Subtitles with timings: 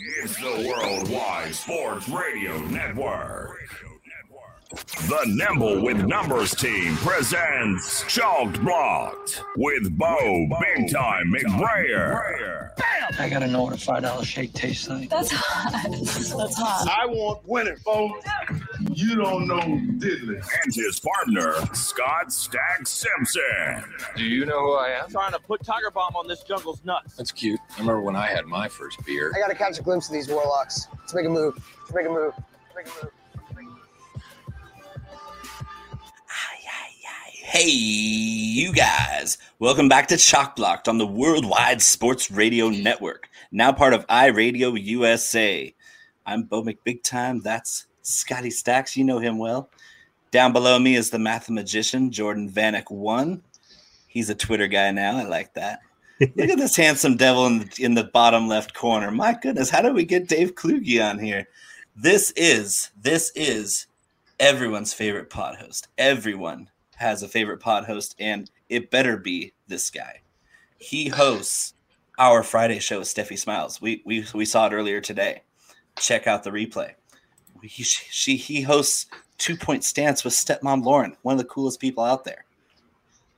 [0.00, 3.58] It's the Worldwide Sports Radio Network.
[4.70, 12.70] The Nimble with Numbers team presents Chalked Blocked with Bo Big Time McBrayer.
[13.18, 15.10] I gotta know what a five dollar shake tastes like.
[15.10, 15.72] That's hot.
[15.92, 16.88] That's hot.
[16.88, 18.26] I want winning, folks.
[19.02, 20.40] You don't know diddly.
[20.62, 23.92] And his partner, Scott Stacks Simpson.
[24.16, 25.06] Do you know who I am?
[25.06, 27.16] I'm trying to put Tiger Bomb on this jungle's nuts.
[27.16, 27.58] That's cute.
[27.74, 29.32] I remember when I had my first beer.
[29.34, 30.86] I gotta catch a glimpse of these warlocks.
[31.00, 31.54] Let's make a move.
[31.80, 32.32] Let's make a move.
[32.36, 33.12] Let's make a move.
[37.44, 39.36] Hey, you guys.
[39.58, 44.82] Welcome back to Chalk Blocked on the Worldwide Sports Radio Network, now part of iRadio
[44.82, 45.74] USA.
[46.24, 47.42] I'm Bo McBig Time.
[47.42, 48.96] That's Scotty Stacks.
[48.96, 49.70] You know him well.
[50.30, 53.42] Down below me is the mathematician, Jordan Vanek One.
[54.06, 55.16] He's a Twitter guy now.
[55.16, 55.80] I like that.
[56.20, 59.10] Look at this handsome devil in the, in the bottom left corner.
[59.10, 61.48] My goodness, how did we get Dave Kluge on here?
[61.96, 63.86] This is this is
[64.40, 65.88] everyone's favorite pod host.
[65.98, 70.20] Everyone has a favorite pod host, and it better be this guy.
[70.78, 71.74] He hosts
[72.18, 73.80] our Friday show with Steffi Smiles.
[73.80, 75.42] We we we saw it earlier today.
[75.98, 76.92] Check out the replay.
[77.62, 79.06] He she he hosts
[79.38, 82.44] Two Point Stance with Stepmom Lauren, one of the coolest people out there.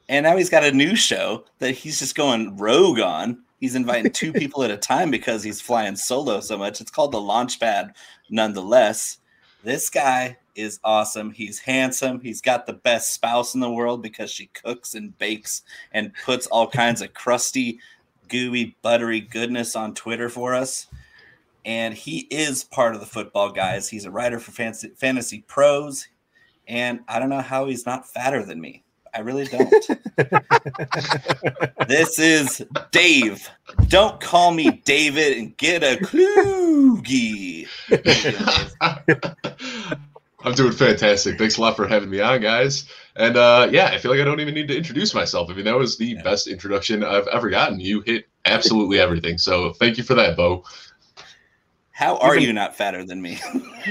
[0.08, 3.42] And now he's got a new show that he's just going rogue on.
[3.61, 6.81] He's inviting two people at a time because he's flying solo so much.
[6.81, 7.92] It's called the Launchpad,
[8.28, 9.19] nonetheless.
[9.62, 11.31] This guy is awesome.
[11.31, 12.20] He's handsome.
[12.20, 16.47] He's got the best spouse in the world because she cooks and bakes and puts
[16.48, 17.81] all kinds of crusty,
[18.28, 20.86] gooey, buttery goodness on Twitter for us.
[21.64, 23.88] And he is part of the football guys.
[23.88, 26.08] He's a writer for Fantasy, Fantasy Pros.
[26.66, 28.82] And I don't know how he's not fatter than me.
[29.14, 29.70] I really don't.
[31.88, 33.48] this is Dave.
[33.86, 37.68] Don't call me David and get a kloogie.
[40.44, 41.38] I'm doing fantastic.
[41.38, 42.86] Thanks a lot for having me on, guys.
[43.16, 45.48] And uh, yeah, I feel like I don't even need to introduce myself.
[45.48, 46.22] I mean, that was the yeah.
[46.22, 47.78] best introduction I've ever gotten.
[47.78, 49.38] You hit absolutely everything.
[49.38, 50.64] So thank you for that, Bo.
[51.94, 53.38] How are you not fatter than me?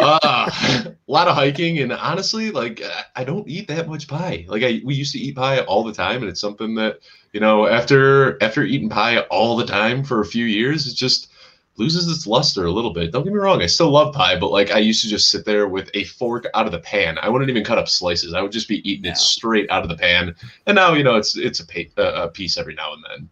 [0.00, 2.82] uh, a lot of hiking, and honestly, like
[3.14, 4.44] I don't eat that much pie.
[4.48, 6.98] Like I, we used to eat pie all the time, and it's something that
[7.32, 11.30] you know after after eating pie all the time for a few years, it just
[11.76, 13.12] loses its luster a little bit.
[13.12, 15.44] Don't get me wrong, I still love pie, but like I used to just sit
[15.44, 17.18] there with a fork out of the pan.
[17.22, 18.34] I wouldn't even cut up slices.
[18.34, 20.34] I would just be eating it straight out of the pan.
[20.66, 23.28] And now you know it's it's a, pa- a piece every now and then.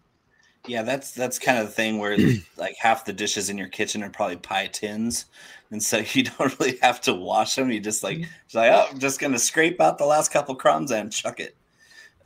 [0.67, 2.17] Yeah, that's that's kind of the thing where
[2.57, 5.25] like half the dishes in your kitchen are probably pie tins,
[5.71, 7.71] and so you don't really have to wash them.
[7.71, 10.91] You just like just like oh, I'm just gonna scrape out the last couple crumbs
[10.91, 11.55] and chuck it.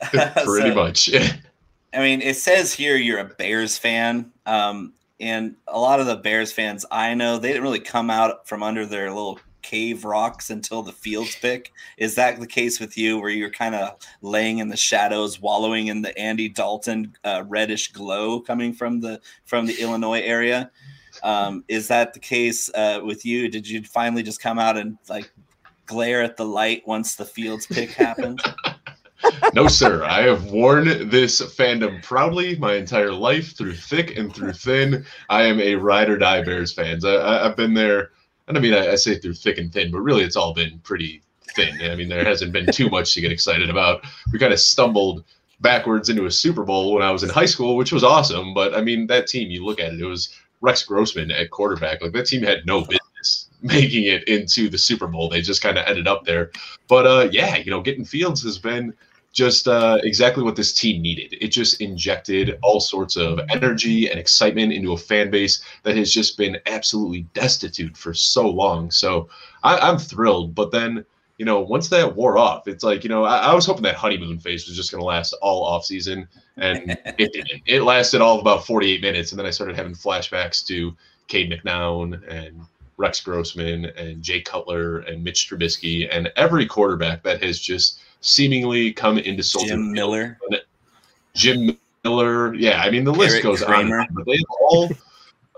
[0.44, 1.10] Pretty so, much.
[1.94, 6.16] I mean, it says here you're a Bears fan, um, and a lot of the
[6.16, 10.50] Bears fans I know they didn't really come out from under their little cave rocks
[10.50, 11.72] until the fields pick.
[11.96, 15.88] Is that the case with you, where you're kind of laying in the shadows, wallowing
[15.88, 20.70] in the Andy Dalton uh, reddish glow coming from the from the Illinois area?
[21.22, 23.48] Um, is that the case uh, with you?
[23.48, 25.30] Did you finally just come out and like
[25.86, 28.40] glare at the light once the fields pick happened?
[29.54, 30.04] no, sir.
[30.04, 35.04] I have worn this fandom proudly my entire life through thick and through thin.
[35.28, 37.04] I am a ride or die Bears fans.
[37.04, 38.10] I, have been there
[38.48, 40.78] and I mean, I, I, say through thick and thin, but really it's all been
[40.80, 41.22] pretty
[41.54, 41.90] thin.
[41.90, 44.04] I mean, there hasn't been too much to get excited about.
[44.32, 45.24] We kind of stumbled
[45.60, 48.54] backwards into a Super Bowl when I was in high school, which was awesome.
[48.54, 52.02] But I mean, that team, you look at it, it was Rex Grossman at quarterback.
[52.02, 55.28] Like that team had no business making it into the Super Bowl.
[55.28, 56.50] They just kind of ended up there.
[56.88, 58.94] But uh, yeah, you know, getting Fields has been
[59.32, 61.36] just uh, exactly what this team needed.
[61.40, 66.12] It just injected all sorts of energy and excitement into a fan base that has
[66.12, 68.90] just been absolutely destitute for so long.
[68.90, 69.28] So
[69.62, 70.54] I, am thrilled.
[70.54, 71.04] But then,
[71.36, 73.96] you know, once that wore off, it's like, you know, I, I was hoping that
[73.96, 77.62] honeymoon phase was just going to last all off season, and it didn't.
[77.66, 80.96] It lasted all of about 48 minutes, and then I started having flashbacks to
[81.28, 82.62] Cade McNown and
[82.96, 88.92] Rex Grossman and Jay Cutler and Mitch Trubisky and every quarterback that has just– seemingly
[88.92, 90.38] come into Soldier Jim Miller.
[91.34, 92.54] Jim Miller.
[92.54, 94.00] Yeah, I mean the list Eric goes Kramer.
[94.00, 94.08] on.
[94.12, 94.88] But they all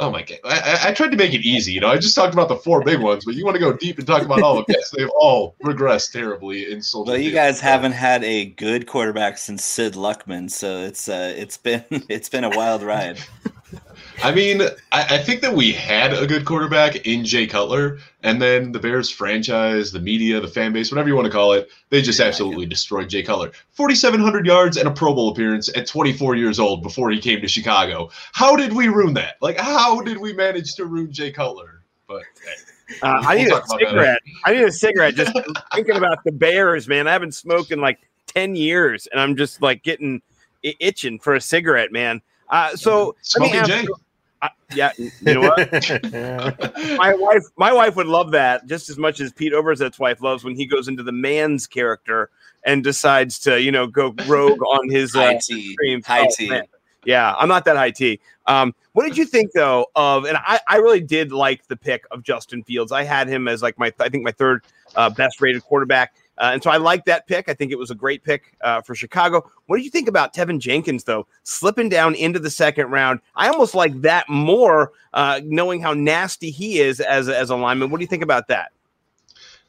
[0.02, 0.38] Oh my god!
[0.44, 1.72] I, I, tried to make it easy.
[1.72, 3.74] You know, I just talked about the four big ones, but you want to go
[3.74, 4.76] deep and talk about all of them.
[4.78, 7.12] Yes, they've all regressed terribly in Soldier.
[7.12, 11.58] Well, you guys haven't had a good quarterback since Sid Luckman, so it's uh, it's
[11.58, 13.18] been it's been a wild ride.
[14.22, 14.60] I mean,
[14.92, 18.78] I, I think that we had a good quarterback in Jay Cutler, and then the
[18.78, 22.20] Bears franchise, the media, the fan base, whatever you want to call it, they just
[22.20, 23.50] absolutely destroyed Jay Cutler.
[23.70, 27.48] 4,700 yards and a Pro Bowl appearance at 24 years old before he came to
[27.48, 28.10] Chicago.
[28.32, 29.36] How did we ruin that?
[29.40, 31.82] Like, how did we manage to ruin Jay Cutler?
[32.06, 33.88] But hey, Uh, I We'll need a talk about that.
[33.88, 34.22] cigarette.
[34.44, 35.14] I need a cigarette.
[35.14, 35.32] Just
[35.74, 37.08] thinking about the Bears, man.
[37.08, 40.20] I haven't smoked in like ten years, and I'm just like getting
[40.62, 42.20] itching for a cigarette, man.
[42.50, 43.70] Uh, so let me Smoking ask
[44.42, 45.70] Uh, yeah, you know what?
[46.98, 50.44] my wife, my wife would love that just as much as Pete Overzet's wife loves
[50.44, 52.30] when he goes into the man's character
[52.64, 55.72] and decides to, you know, go rogue on his uh, High tea.
[55.72, 56.06] streams.
[56.06, 56.48] High Oh, tea.
[56.48, 56.64] man.
[57.04, 58.20] Yeah, I'm not that high T.
[58.46, 60.24] Um, what did you think though of?
[60.26, 62.92] And I, I really did like the pick of Justin Fields.
[62.92, 64.64] I had him as like my, I think my third
[64.96, 67.48] uh, best rated quarterback, uh, and so I like that pick.
[67.48, 69.48] I think it was a great pick uh, for Chicago.
[69.66, 73.20] What do you think about Teven Jenkins though, slipping down into the second round?
[73.36, 77.90] I almost like that more, uh, knowing how nasty he is as as a lineman.
[77.90, 78.72] What do you think about that?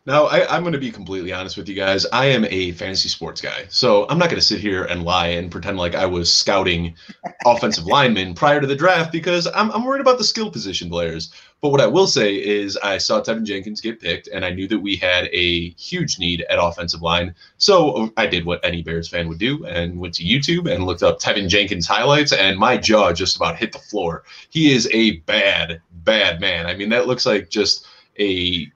[0.03, 2.07] Now, I, I'm going to be completely honest with you guys.
[2.07, 3.65] I am a fantasy sports guy.
[3.69, 6.95] So I'm not going to sit here and lie and pretend like I was scouting
[7.45, 11.31] offensive linemen prior to the draft because I'm, I'm worried about the skill position players.
[11.61, 14.67] But what I will say is I saw Teven Jenkins get picked, and I knew
[14.69, 17.35] that we had a huge need at offensive line.
[17.57, 21.03] So I did what any Bears fan would do and went to YouTube and looked
[21.03, 24.23] up Teven Jenkins highlights, and my jaw just about hit the floor.
[24.49, 26.65] He is a bad, bad man.
[26.65, 27.85] I mean, that looks like just
[28.19, 28.71] a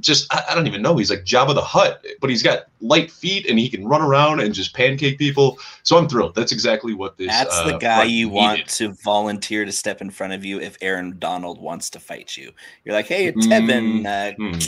[0.00, 0.96] just I, I don't even know.
[0.96, 4.40] He's like Jabba the Hutt, but he's got light feet and he can run around
[4.40, 5.58] and just pancake people.
[5.82, 6.34] So I'm thrilled.
[6.34, 7.28] That's exactly what this.
[7.28, 10.60] That's the uh, guy front you want to volunteer to step in front of you
[10.60, 12.52] if Aaron Donald wants to fight you.
[12.84, 14.58] You're like, hey, Teven, uh, Hmm.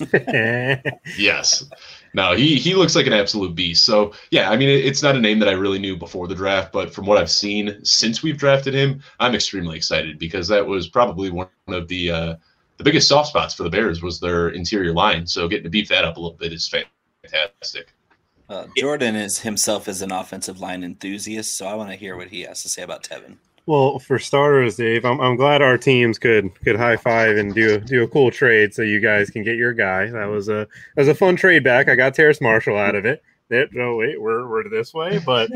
[1.18, 1.64] Yes.
[2.12, 3.84] No, he he looks like an absolute beast.
[3.84, 6.34] So yeah, I mean, it, it's not a name that I really knew before the
[6.34, 10.66] draft, but from what I've seen since we've drafted him, I'm extremely excited because that
[10.66, 12.36] was probably one of the uh,
[12.80, 15.26] the biggest soft spots for the Bears was their interior line.
[15.26, 17.92] So getting to beef that up a little bit is fantastic.
[18.48, 22.28] uh, Jordan is himself as an offensive line enthusiast, so I want to hear what
[22.28, 23.36] he has to say about Teven.
[23.66, 27.78] Well, for starters, Dave, I'm, I'm glad our teams could could high five and do
[27.80, 30.06] do a cool trade so you guys can get your guy.
[30.06, 30.66] That was a
[30.96, 31.86] that was a fun trade back.
[31.90, 33.22] I got Terrace Marshall out of it.
[33.50, 35.50] That, oh wait, we're we're this way, but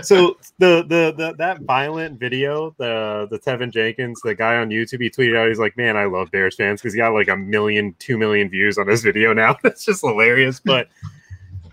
[0.00, 5.02] so the, the the that violent video, the the Teven Jenkins, the guy on YouTube,
[5.02, 7.36] he tweeted out, he's like, "Man, I love Bears fans because he got like a
[7.36, 9.56] million, two million views on this video now.
[9.62, 10.88] That's just hilarious." But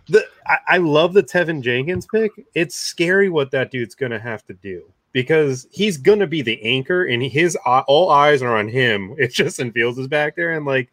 [0.08, 2.32] the I, I love the Teven Jenkins pick.
[2.56, 7.06] It's scary what that dude's gonna have to do because he's gonna be the anchor,
[7.06, 9.16] and his uh, all eyes are on him.
[9.18, 10.90] If Justin Fields is back there, and like.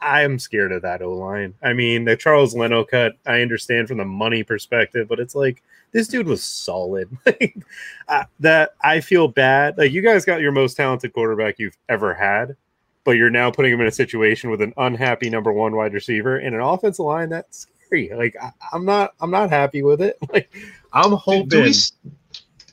[0.00, 1.54] I'm scared of that O line.
[1.62, 5.62] I mean, the Charles Leno cut, I understand from the money perspective, but it's like
[5.94, 7.08] this dude was solid.
[7.26, 7.56] Like,
[8.08, 9.78] uh, that I feel bad.
[9.78, 12.54] Like you guys got your most talented quarterback you've ever had,
[13.04, 16.36] but you're now putting him in a situation with an unhappy number one wide receiver
[16.36, 18.10] and an offensive line that's scary.
[18.14, 20.18] Like I, I'm not, I'm not happy with it.
[20.32, 20.52] Like
[20.92, 21.48] I'm hoping.
[21.48, 21.72] do we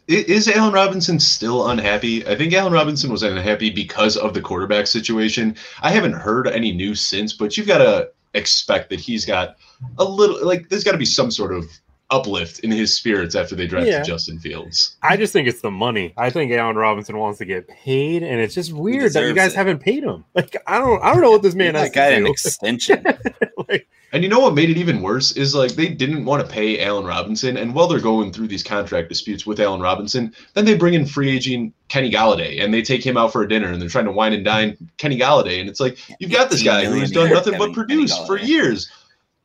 [0.07, 2.27] is Allen Robinson still unhappy?
[2.27, 5.55] I think Allen Robinson was unhappy because of the quarterback situation.
[5.81, 9.55] I haven't heard any news since, but you've got to expect that he's got
[9.97, 11.65] a little like there's got to be some sort of
[12.11, 14.03] uplift in his spirits after they drafted Yeah.
[14.03, 14.95] Justin Fields.
[15.01, 16.13] I just think it's the money.
[16.17, 19.53] I think Allen Robinson wants to get paid, and it's just weird that you guys
[19.53, 19.57] it.
[19.57, 20.25] haven't paid him.
[20.35, 23.03] Like I don't, I don't know what this man That has guy to an extension.
[23.69, 26.51] like, And you know what made it even worse is like they didn't want to
[26.51, 30.65] pay Allen Robinson, and while they're going through these contract disputes with Allen Robinson, then
[30.65, 33.67] they bring in free agent Kenny Golladay, and they take him out for a dinner,
[33.67, 36.61] and they're trying to wine and dine Kenny Golladay, and it's like you've got this
[36.63, 38.89] guy 15 who's done nothing Kevin- but produce for years.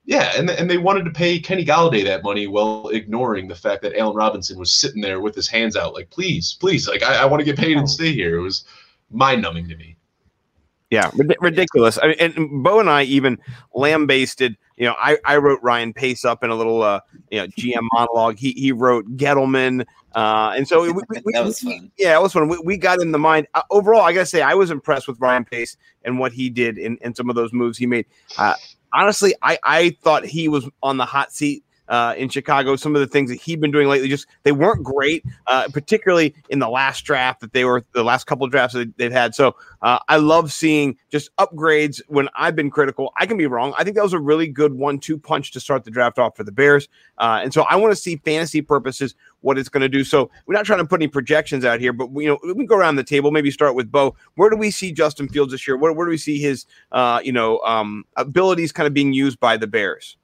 [0.09, 3.83] Yeah, and and they wanted to pay Kenny Golladay that money while ignoring the fact
[3.83, 7.23] that Allen Robinson was sitting there with his hands out, like please, please, like I,
[7.23, 8.37] I want to get paid and stay here.
[8.37, 8.65] It was
[9.11, 9.97] mind numbing to me.
[10.91, 11.99] Yeah, rid- ridiculous.
[12.01, 13.37] I mean, and Bo and I even
[13.75, 14.57] lambasted.
[14.77, 17.01] You know, I, I wrote Ryan Pace up in a little uh,
[17.33, 18.39] you know GM monologue.
[18.39, 19.85] He he wrote Gettleman,
[20.15, 21.91] uh, and so we, we, we, That was we- fun.
[21.99, 22.47] yeah, it was fun.
[22.47, 23.49] We, we got in the mind.
[23.55, 26.79] Uh, overall, I gotta say, I was impressed with Ryan Pace and what he did
[26.79, 28.07] in, in some of those moves he made.
[28.97, 31.63] Honestly, I I thought he was on the hot seat.
[31.89, 34.83] Uh, in Chicago, some of the things that he'd been doing lately, just they weren't
[34.83, 38.97] great, uh, particularly in the last draft that they were the last couple drafts that
[38.97, 39.35] they've had.
[39.35, 43.13] So uh, I love seeing just upgrades when I've been critical.
[43.17, 43.75] I can be wrong.
[43.79, 46.45] I think that was a really good one-two punch to start the draft off for
[46.45, 46.89] the Bears,
[47.19, 50.03] uh, and so I want to see fantasy purposes what it's going to do.
[50.03, 52.67] So we're not trying to put any projections out here, but we, you know we
[52.67, 53.31] go around the table.
[53.31, 54.17] Maybe start with Bo.
[54.35, 55.77] Where do we see Justin Fields this year?
[55.77, 59.39] Where, where do we see his uh, you know um, abilities kind of being used
[59.39, 60.17] by the Bears?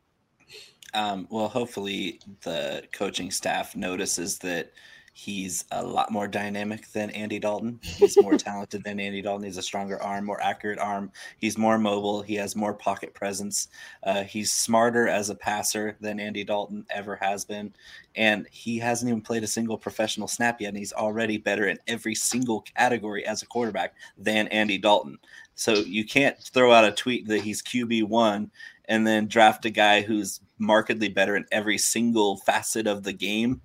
[0.95, 4.73] Um, well, hopefully the coaching staff notices that
[5.15, 7.79] He's a lot more dynamic than Andy Dalton.
[7.83, 9.45] He's more talented than Andy Dalton.
[9.45, 11.13] He's a stronger arm, more accurate arm.
[11.37, 12.23] He's more mobile.
[12.23, 13.69] He has more pocket presence.
[14.05, 17.75] Uh, he's smarter as a passer than Andy Dalton ever has been.
[18.17, 20.69] And he hasn't even played a single professional snap yet.
[20.69, 25.19] And he's already better in every single category as a quarterback than Andy Dalton.
[25.57, 28.49] So you can't throw out a tweet that he's QB1
[28.93, 33.63] and then draft a guy who's markedly better in every single facet of the game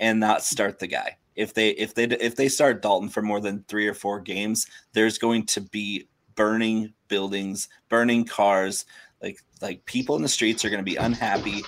[0.00, 1.18] and not start the guy.
[1.36, 4.66] If they if they if they start Dalton for more than 3 or 4 games,
[4.94, 8.86] there's going to be burning buildings, burning cars,
[9.22, 11.60] like like people in the streets are going to be unhappy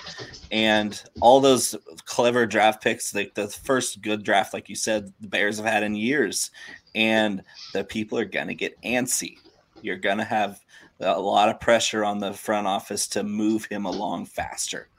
[0.51, 5.27] and all those clever draft picks like the first good draft like you said the
[5.27, 6.49] bears have had in years
[6.95, 7.43] and
[7.73, 9.37] the people are going to get antsy
[9.83, 10.59] you're going to have
[10.99, 14.89] a lot of pressure on the front office to move him along faster.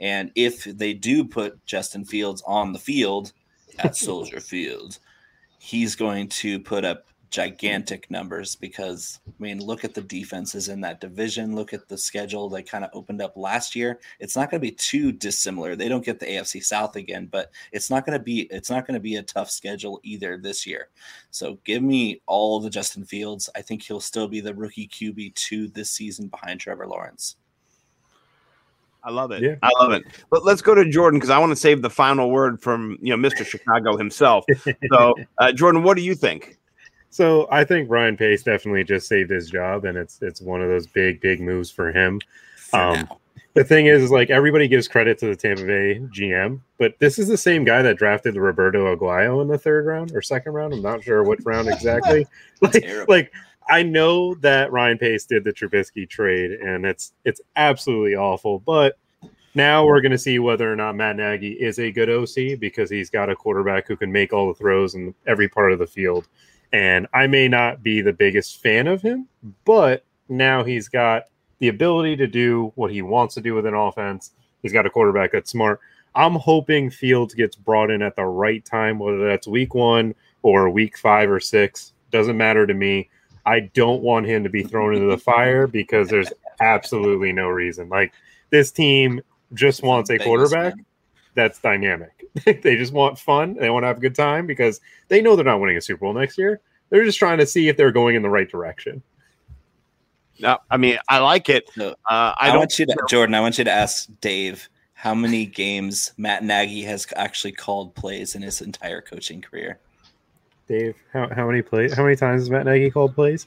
[0.00, 3.32] And if they do put Justin Fields on the field
[3.78, 4.98] at Soldier Field,
[5.58, 10.80] he's going to put up gigantic numbers because I mean, look at the defenses in
[10.82, 11.56] that division.
[11.56, 13.98] Look at the schedule they kind of opened up last year.
[14.20, 15.74] It's not going to be too dissimilar.
[15.74, 18.86] They don't get the AFC South again, but it's not going to be it's not
[18.86, 20.90] going to be a tough schedule either this year.
[21.32, 23.50] So give me all the Justin Fields.
[23.56, 27.34] I think he'll still be the rookie QB two this season behind Trevor Lawrence.
[29.02, 29.42] I love it.
[29.42, 29.56] Yeah.
[29.60, 30.04] I love it.
[30.30, 33.14] But let's go to Jordan because I want to save the final word from you
[33.14, 33.44] know Mr.
[33.44, 34.44] Chicago himself.
[34.92, 36.58] So, uh, Jordan, what do you think?
[37.14, 40.68] So I think Ryan Pace definitely just saved his job, and it's it's one of
[40.68, 42.20] those big big moves for him.
[42.56, 43.08] For Um,
[43.52, 47.20] the thing is, is like everybody gives credit to the Tampa Bay GM, but this
[47.20, 50.74] is the same guy that drafted Roberto Aguayo in the third round or second round.
[50.74, 52.26] I'm not sure which round exactly.
[52.60, 53.32] like, like
[53.70, 58.58] I know that Ryan Pace did the Trubisky trade, and it's it's absolutely awful.
[58.58, 58.98] But
[59.54, 62.90] now we're going to see whether or not Matt Nagy is a good OC because
[62.90, 65.86] he's got a quarterback who can make all the throws in every part of the
[65.86, 66.26] field.
[66.74, 69.28] And I may not be the biggest fan of him,
[69.64, 71.28] but now he's got
[71.60, 74.32] the ability to do what he wants to do with an offense.
[74.60, 75.78] He's got a quarterback that's smart.
[76.16, 80.68] I'm hoping Fields gets brought in at the right time, whether that's week one or
[80.68, 81.92] week five or six.
[82.10, 83.08] Doesn't matter to me.
[83.46, 87.88] I don't want him to be thrown into the fire because there's absolutely no reason.
[87.88, 88.14] Like
[88.50, 89.20] this team
[89.52, 90.74] just wants a quarterback.
[91.34, 92.24] That's dynamic.
[92.44, 93.54] they just want fun.
[93.54, 96.00] They want to have a good time because they know they're not winning a Super
[96.00, 96.60] Bowl next year.
[96.90, 99.02] They're just trying to see if they're going in the right direction.
[100.40, 101.70] No, I mean I like it.
[101.74, 102.58] So, Uh, I, I, don't.
[102.58, 103.34] want you to, Jordan.
[103.34, 108.34] I want you to ask Dave how many games Matt Nagy has actually called plays
[108.34, 109.78] in his entire coaching career.
[110.66, 111.92] Dave, how, how many plays?
[111.92, 113.46] How many times has Matt Nagy called plays?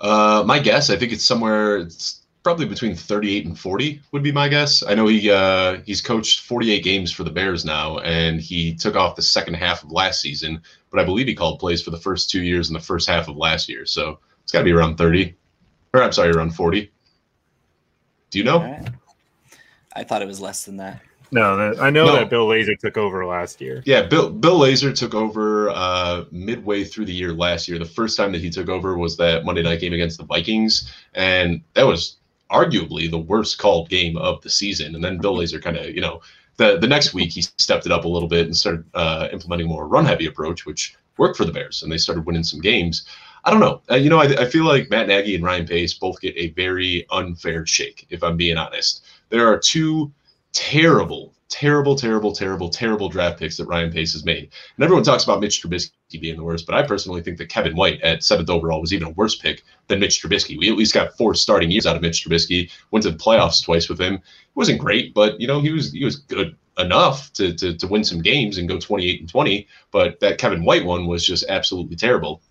[0.00, 1.78] Uh, my guess, I think it's somewhere.
[1.78, 4.84] It's probably between 38 and 40 would be my guess.
[4.86, 8.94] I know he uh, he's coached 48 games for the Bears now, and he took
[8.94, 10.62] off the second half of last season.
[10.90, 13.26] But I believe he called plays for the first two years and the first half
[13.26, 13.84] of last year.
[13.86, 15.34] So it's got to be around 30,
[15.94, 16.92] or I'm sorry, around 40.
[18.30, 18.60] Do you know?
[18.60, 18.88] All right.
[19.96, 21.00] I thought it was less than that.
[21.30, 22.16] No, that, I know No.
[22.16, 23.82] that Bill Lazor took over last year.
[23.86, 27.78] Yeah, Bill Bill Lazor took over uh, midway through the year last year.
[27.78, 30.92] The first time that he took over was that Monday night game against the Vikings,
[31.14, 32.16] and that was
[32.58, 34.94] arguably the worst called game of the season.
[34.94, 36.20] And then Bill Lazor kind of, you know,
[36.56, 39.66] the the next week he stepped it up a little bit and started uh, implementing
[39.66, 42.60] a more run heavy approach, which worked for the Bears, and they started winning some
[42.60, 43.06] games.
[43.44, 43.82] I don't know.
[43.90, 46.50] Uh, you know, I, I feel like Matt Nagy and Ryan Pace both get a
[46.50, 49.04] very unfair shake, if I'm being honest.
[49.28, 50.12] There are two
[50.52, 54.50] terrible, terrible, terrible, terrible, terrible draft picks that Ryan Pace has made.
[54.76, 57.76] And everyone talks about Mitch Trubisky being the worst, but I personally think that Kevin
[57.76, 60.58] White at seventh overall was even a worse pick than Mitch Trubisky.
[60.58, 62.70] We at least got four starting years out of Mitch Trubisky.
[62.90, 64.14] Went to the playoffs twice with him.
[64.14, 64.20] It
[64.54, 68.04] wasn't great, but you know he was he was good enough to to, to win
[68.04, 69.66] some games and go 28 and 20.
[69.90, 72.42] But that Kevin White one was just absolutely terrible.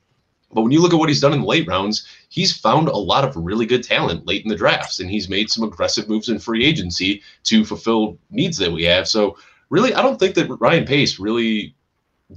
[0.53, 2.95] But when you look at what he's done in the late rounds, he's found a
[2.95, 6.29] lot of really good talent late in the drafts, and he's made some aggressive moves
[6.29, 9.07] in free agency to fulfill needs that we have.
[9.07, 9.37] So,
[9.69, 11.75] really, I don't think that Ryan Pace really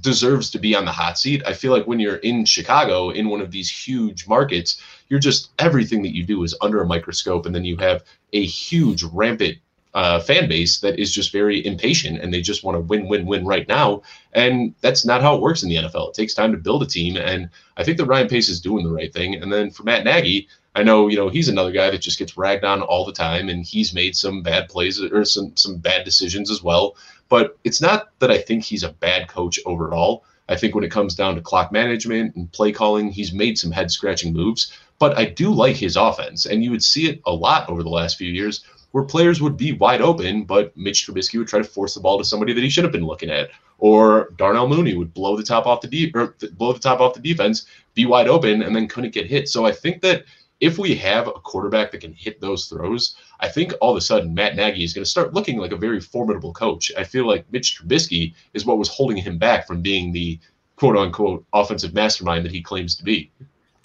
[0.01, 1.41] deserves to be on the hot seat.
[1.45, 5.51] I feel like when you're in Chicago, in one of these huge markets, you're just
[5.59, 9.57] everything that you do is under a microscope, and then you have a huge, rampant
[9.97, 13.25] uh, fan base that is just very impatient and they just want to win, win,
[13.25, 14.03] win right now.
[14.31, 16.09] And that's not how it works in the NFL.
[16.09, 18.83] It takes time to build a team, and I think that Ryan Pace is doing
[18.85, 19.33] the right thing.
[19.33, 22.37] And then for Matt Nagy, I know you know he's another guy that just gets
[22.37, 26.05] ragged on all the time, and he's made some bad plays or some some bad
[26.05, 26.95] decisions as well.
[27.27, 30.25] But it's not that I think he's a bad coach overall.
[30.47, 33.71] I think when it comes down to clock management and play calling, he's made some
[33.71, 34.71] head scratching moves.
[34.99, 37.89] But I do like his offense, and you would see it a lot over the
[37.89, 38.63] last few years
[38.97, 42.17] where players would be wide open, but Mitch Trubisky would try to force the ball
[42.17, 43.51] to somebody that he should have been looking at.
[43.77, 47.13] or Darnell Mooney would blow the top off the deep or blow the top off
[47.13, 49.49] the defense, be wide open, and then couldn't get hit.
[49.49, 50.25] So I think that
[50.61, 54.01] if we have a quarterback that can hit those throws, I think all of a
[54.01, 56.91] sudden Matt Nagy is going to start looking like a very formidable coach.
[56.97, 60.39] I feel like Mitch Trubisky is what was holding him back from being the
[60.75, 63.29] quote unquote offensive mastermind that he claims to be.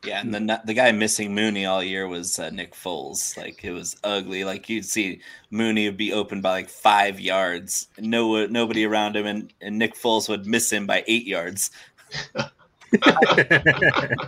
[0.05, 3.37] Yeah, and the the guy missing Mooney all year was uh, Nick Foles.
[3.37, 4.43] Like it was ugly.
[4.43, 9.27] Like you'd see Mooney would be open by like five yards, no nobody around him,
[9.27, 11.71] and, and Nick Foles would miss him by eight yards.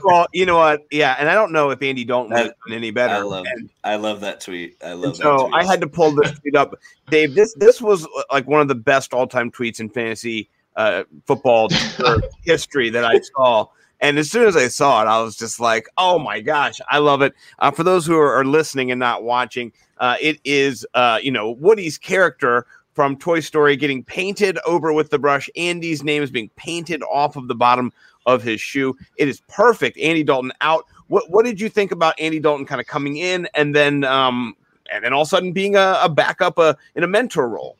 [0.04, 0.82] well, you know what?
[0.90, 3.14] Yeah, and I don't know if Andy Dalton would have any better.
[3.14, 4.76] I love, And- I love that tweet.
[4.82, 5.22] I love that.
[5.22, 5.54] so tweet.
[5.54, 6.74] I had to pull this tweet up,
[7.10, 7.34] Dave.
[7.34, 11.04] This this was uh, like one of the best all time tweets in fantasy uh,
[11.26, 11.68] football
[12.44, 13.66] history that I saw.
[14.00, 16.98] And as soon as I saw it, I was just like, "Oh my gosh, I
[16.98, 21.18] love it!" Uh, for those who are, listening and not watching, uh, it is uh,
[21.22, 25.50] you know Woody's character from Toy Story getting painted over with the brush.
[25.56, 27.92] Andy's name is being painted off of the bottom
[28.26, 28.96] of his shoe.
[29.16, 29.98] It is perfect.
[29.98, 30.86] Andy Dalton out.
[31.08, 34.54] What what did you think about Andy Dalton kind of coming in and then um
[34.90, 37.76] and then all of a sudden being a, a backup uh, in a mentor role?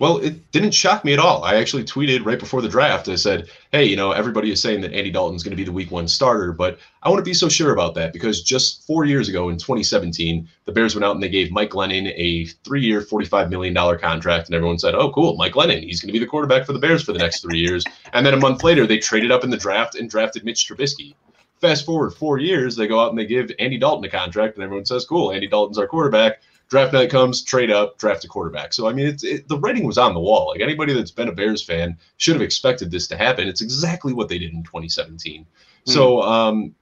[0.00, 1.44] Well, it didn't shock me at all.
[1.44, 3.08] I actually tweeted right before the draft.
[3.08, 5.72] I said, "Hey, you know, everybody is saying that Andy Dalton's going to be the
[5.72, 9.04] Week One starter, but I want to be so sure about that because just four
[9.04, 13.02] years ago in 2017, the Bears went out and they gave Mike Glennon a three-year,
[13.02, 16.24] 45 million dollar contract, and everyone said, "Oh, cool, Mike Glennon, he's going to be
[16.24, 18.86] the quarterback for the Bears for the next three years." And then a month later,
[18.86, 21.14] they traded up in the draft and drafted Mitch Trubisky.
[21.60, 24.64] Fast forward four years, they go out and they give Andy Dalton a contract, and
[24.64, 28.72] everyone says, "Cool, Andy Dalton's our quarterback." Draft night comes, trade up, draft a quarterback.
[28.72, 30.48] So I mean, it's it, the writing was on the wall.
[30.48, 33.48] Like anybody that's been a Bears fan should have expected this to happen.
[33.48, 35.46] It's exactly what they did in 2017.
[35.86, 36.74] So um,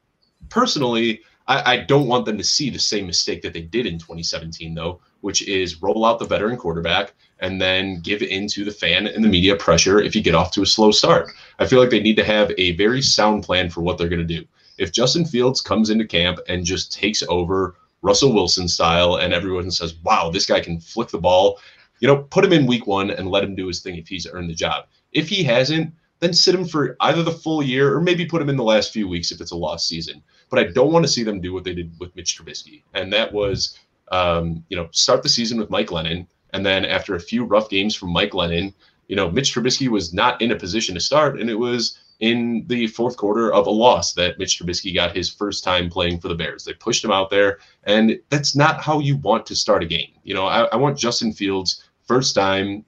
[0.48, 3.98] personally, I, I don't want them to see the same mistake that they did in
[3.98, 8.70] 2017, though, which is roll out the veteran quarterback and then give in to the
[8.70, 11.28] fan and the media pressure if you get off to a slow start.
[11.58, 14.26] I feel like they need to have a very sound plan for what they're going
[14.26, 14.46] to do.
[14.78, 19.70] If Justin Fields comes into camp and just takes over Russell Wilson style and everyone
[19.70, 21.60] says, wow, this guy can flick the ball,
[22.00, 24.26] you know, put him in week one and let him do his thing if he's
[24.30, 24.86] earned the job.
[25.12, 28.48] If he hasn't, then sit him for either the full year or maybe put him
[28.48, 30.22] in the last few weeks if it's a lost season.
[30.50, 32.82] But I don't want to see them do what they did with Mitch Trubisky.
[32.94, 33.78] And that was,
[34.10, 36.26] um, you know, start the season with Mike Glennon.
[36.50, 38.74] And then after a few rough games from Mike Glennon,
[39.08, 41.40] you know, Mitch Trubisky was not in a position to start.
[41.40, 45.28] And it was in the fourth quarter of a loss that Mitch Trubisky got his
[45.28, 46.64] first time playing for the Bears.
[46.64, 47.58] They pushed him out there.
[47.82, 50.12] And that's not how you want to start a game.
[50.22, 52.84] You know, I, I want Justin Fields first time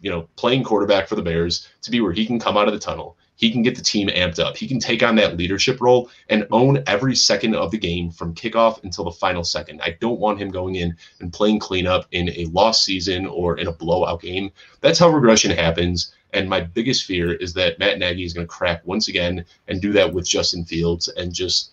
[0.00, 2.74] you know, playing quarterback for the Bears to be where he can come out of
[2.74, 3.16] the tunnel.
[3.34, 4.56] He can get the team amped up.
[4.56, 8.34] He can take on that leadership role and own every second of the game from
[8.34, 9.80] kickoff until the final second.
[9.80, 13.68] I don't want him going in and playing cleanup in a lost season or in
[13.68, 14.50] a blowout game.
[14.80, 16.12] That's how regression happens.
[16.32, 19.80] And my biggest fear is that Matt Nagy is going to crack once again and
[19.80, 21.72] do that with Justin Fields and just,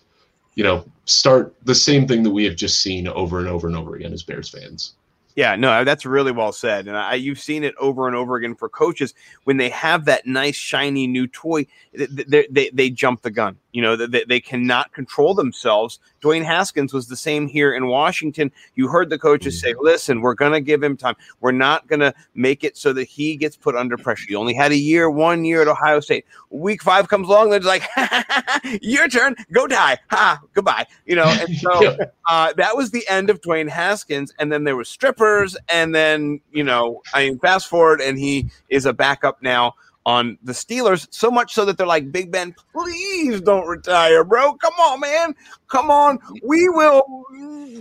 [0.54, 3.76] you know, start the same thing that we have just seen over and over and
[3.76, 4.94] over again as Bears fans.
[5.36, 8.54] Yeah, no, that's really well said, and I, you've seen it over and over again
[8.54, 9.12] for coaches
[9.44, 13.58] when they have that nice shiny new toy, they they, they jump the gun.
[13.76, 15.98] You know, they, they cannot control themselves.
[16.22, 18.50] Dwayne Haskins was the same here in Washington.
[18.74, 21.14] You heard the coaches say, "Listen, we're going to give him time.
[21.42, 24.24] We're not going to make it so that he gets put under pressure.
[24.30, 26.24] He only had a year, one year at Ohio State.
[26.48, 27.86] Week five comes along, they're like,
[28.80, 31.98] "Your turn, go die, ha, goodbye." You know, and so
[32.30, 36.40] uh, that was the end of Dwayne Haskins, and then there were strippers, and then
[36.50, 39.74] you know, I mean, fast forward, and he is a backup now
[40.06, 41.06] on the Steelers.
[41.10, 44.54] So much so that they're like, Big Ben, please don't retire, bro.
[44.54, 45.34] Come on, man,
[45.66, 46.18] come on.
[46.42, 47.24] We will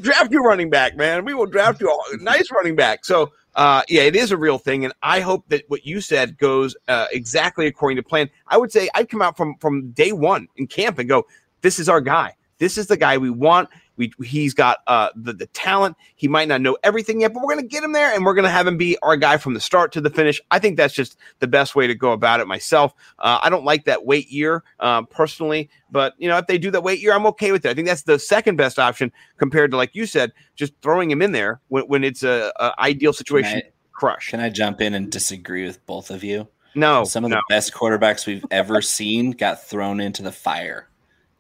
[0.02, 1.24] draft you running back, man.
[1.24, 3.06] We will draft you a nice running back.
[3.06, 3.32] So.
[3.58, 6.76] Uh, yeah, it is a real thing, and I hope that what you said goes
[6.90, 8.30] uh, exactly according to plan.
[8.48, 11.26] I would say I'd come out from from day one in camp and go,
[11.62, 12.36] "This is our guy.
[12.58, 13.70] This is the guy we want.
[13.98, 15.96] We he's got uh, the the talent.
[16.16, 18.50] He might not know everything yet, but we're gonna get him there, and we're gonna
[18.50, 20.42] have him be our guy from the start to the finish.
[20.52, 22.48] I think that's just the best way to go about it.
[22.48, 26.58] Myself, uh, I don't like that wait year uh, personally, but you know if they
[26.58, 27.70] do that wait year, I'm okay with it.
[27.70, 31.22] I think that's the second best option compared to like you said, just throwing him
[31.22, 33.52] in there when, when it's a, a ideal situation.
[33.52, 34.30] Can I- crush.
[34.32, 36.50] Can I jump in and disagree with both of you?
[36.76, 37.38] No, Some of no.
[37.38, 40.90] the best quarterbacks we've ever seen got thrown into the fire.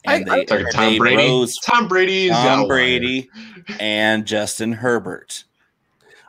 [0.07, 1.17] I- And I- they, Talking Tom they Brady.
[1.29, 2.67] rose Tom Brady is Tom.
[2.67, 3.29] Brady
[3.79, 5.43] and Justin Herbert.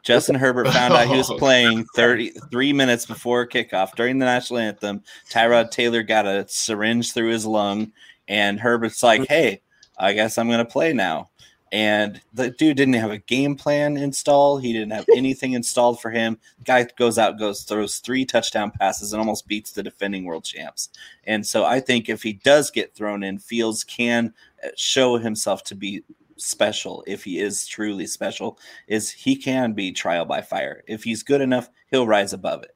[0.03, 5.03] Justin Herbert found out he was playing 33 minutes before kickoff during the national anthem.
[5.31, 7.91] Tyrod Taylor got a syringe through his lung,
[8.29, 9.63] and Herbert's like, hey,
[9.99, 11.31] I guess I'm going to play now.
[11.73, 14.63] And the dude didn't have a game plan installed.
[14.63, 16.39] He didn't have anything installed for him.
[16.65, 20.91] Guy goes out, goes throws three touchdown passes, and almost beats the defending world champs.
[21.25, 24.33] And so I think if he does get thrown in, Fields can
[24.65, 26.05] uh, show himself to be
[26.37, 27.03] special.
[27.07, 30.85] If he is truly special, is he can be trial by fire.
[30.87, 32.76] If he's good enough, he'll rise above it.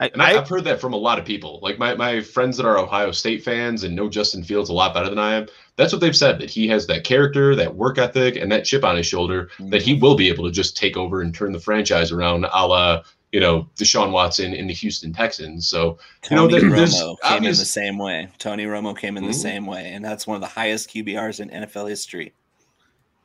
[0.00, 1.58] And I, have heard that from a lot of people.
[1.60, 4.94] Like my, my friends that are Ohio State fans and know Justin Fields a lot
[4.94, 5.48] better than I am.
[5.74, 8.84] That's what they've said that he has that character, that work ethic, and that chip
[8.84, 9.70] on his shoulder mm-hmm.
[9.70, 12.66] that he will be able to just take over and turn the franchise around, a
[12.66, 15.68] la you know Deshaun Watson in the Houston Texans.
[15.68, 17.58] So Tony you know, there, Romo came obvious...
[17.58, 18.28] in the same way.
[18.38, 19.32] Tony Romo came in mm-hmm.
[19.32, 22.32] the same way, and that's one of the highest QBRs in NFL history.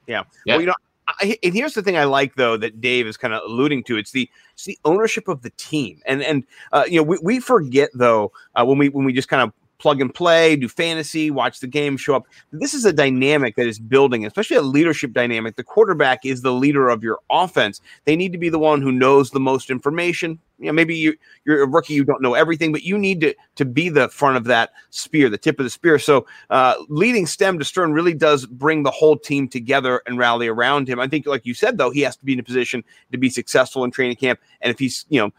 [0.07, 0.23] Yeah.
[0.45, 0.55] yeah.
[0.55, 0.73] Well, you know,
[1.07, 3.97] I, and here's the thing I like though that Dave is kind of alluding to.
[3.97, 7.39] It's the it's the ownership of the team, and and uh, you know we, we
[7.39, 9.51] forget though uh, when we when we just kind of
[9.83, 12.25] plug and play, do fantasy, watch the game, show up.
[12.53, 15.57] This is a dynamic that is building, especially a leadership dynamic.
[15.57, 17.81] The quarterback is the leader of your offense.
[18.05, 20.39] They need to be the one who knows the most information.
[20.57, 23.35] You know, maybe you, you're a rookie, you don't know everything, but you need to
[23.55, 25.99] to be the front of that spear, the tip of the spear.
[25.99, 30.47] So, uh, leading stem to stern really does bring the whole team together and rally
[30.47, 31.01] around him.
[31.01, 33.29] I think, like you said, though, he has to be in a position to be
[33.29, 34.39] successful in training camp.
[34.61, 35.31] And if he's, you know,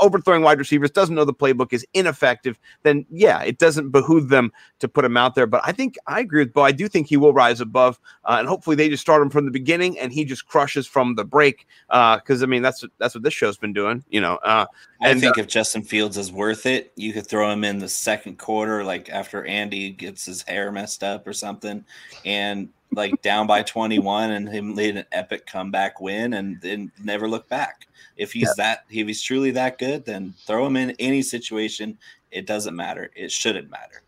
[0.00, 4.52] overthrowing wide receivers, doesn't know the playbook, is ineffective, then yeah, it doesn't behoove them
[4.78, 5.46] to put him out there.
[5.46, 6.62] But I think I agree with Bo.
[6.62, 9.44] I do think he will rise above, uh, and hopefully they just start him from
[9.44, 11.66] the beginning and he just crushes from the break.
[11.88, 14.36] Because uh, I mean, that's that's what this show's been doing, you know.
[14.36, 14.66] Uh,
[15.00, 17.78] and, I think uh, if Justin Fields is worth it, you could throw him in
[17.78, 21.84] the second quarter, like after Andy gets his hair messed up or something,
[22.24, 27.28] and like down by 21 and him lead an epic comeback win and then never
[27.28, 27.86] look back.
[28.16, 28.64] If he's yeah.
[28.64, 31.98] that if he's truly that good, then throw him in any situation.
[32.30, 33.10] It doesn't matter.
[33.14, 34.02] It shouldn't matter.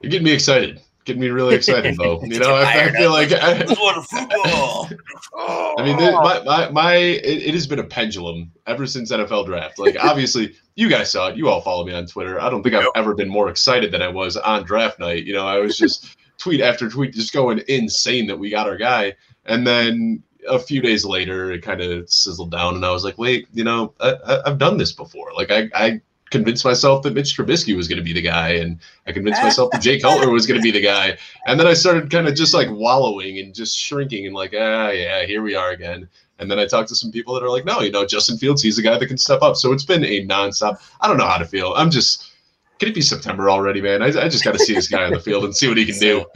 [0.00, 0.80] You're getting me excited.
[1.04, 2.22] Getting me really excited, though.
[2.24, 4.88] You know, I, I, feel like I, football.
[5.78, 9.80] I mean, my my, my it, it, has been a pendulum ever since NFL draft.
[9.80, 11.36] Like, obviously, you guys saw it.
[11.36, 12.40] You all follow me on Twitter.
[12.40, 15.24] I don't think I've ever been more excited than I was on draft night.
[15.24, 18.76] You know, I was just tweet after tweet, just going insane that we got our
[18.76, 23.04] guy, and then a few days later, it kind of sizzled down, and I was
[23.04, 25.32] like, wait, you know, I, have done this before.
[25.36, 26.00] Like, I, I
[26.30, 29.70] convinced myself that Mitch Trubisky was going to be the guy, and I convinced myself
[29.70, 32.34] that Jay Cutler was going to be the guy, and then I started kind of
[32.34, 36.08] just like wallowing and just shrinking, and like, ah, yeah, here we are again.
[36.40, 38.62] And then I talked to some people that are like, no, you know, Justin Fields,
[38.62, 39.54] he's the guy that can step up.
[39.54, 40.80] So it's been a nonstop.
[41.00, 41.72] I don't know how to feel.
[41.76, 42.31] I'm just,
[42.82, 44.02] can it be September already, man?
[44.02, 45.86] I, I just got to see this guy on the field and see what he
[45.86, 46.26] can do.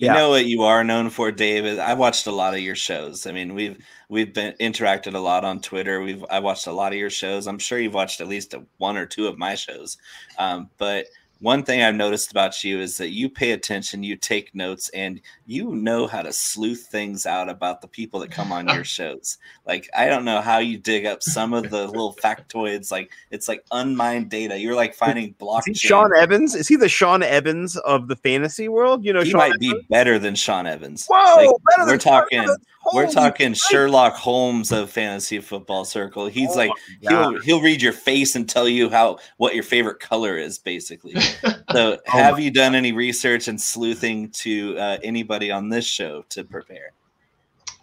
[0.00, 0.14] You yeah.
[0.14, 1.78] know what you are known for, David.
[1.78, 3.28] I watched a lot of your shows.
[3.28, 6.00] I mean, we've we've been interacted a lot on Twitter.
[6.00, 7.46] We've I watched a lot of your shows.
[7.46, 9.98] I'm sure you've watched at least one or two of my shows.
[10.36, 11.06] Um, but
[11.40, 15.20] one thing I've noticed about you is that you pay attention, you take notes, and
[15.46, 19.38] you know how to sleuth things out about the people that come on your shows.
[19.66, 22.90] Like I don't know how you dig up some of the little factoids.
[22.90, 24.58] Like it's like unmined data.
[24.58, 25.78] You're like finding blockchain.
[25.78, 29.04] Sean Evans is he the Sean Evans of the fantasy world?
[29.04, 29.60] You know, he Sean might Evans?
[29.60, 31.06] be better than Sean Evans.
[31.08, 32.48] Whoa, like, we're talking.
[32.94, 36.26] We're talking Sherlock Holmes of fantasy football circle.
[36.26, 36.70] He's oh like
[37.00, 41.20] he'll he'll read your face and tell you how what your favorite color is, basically.
[41.20, 46.24] so, oh have you done any research and sleuthing to uh, anybody on this show
[46.30, 46.92] to prepare?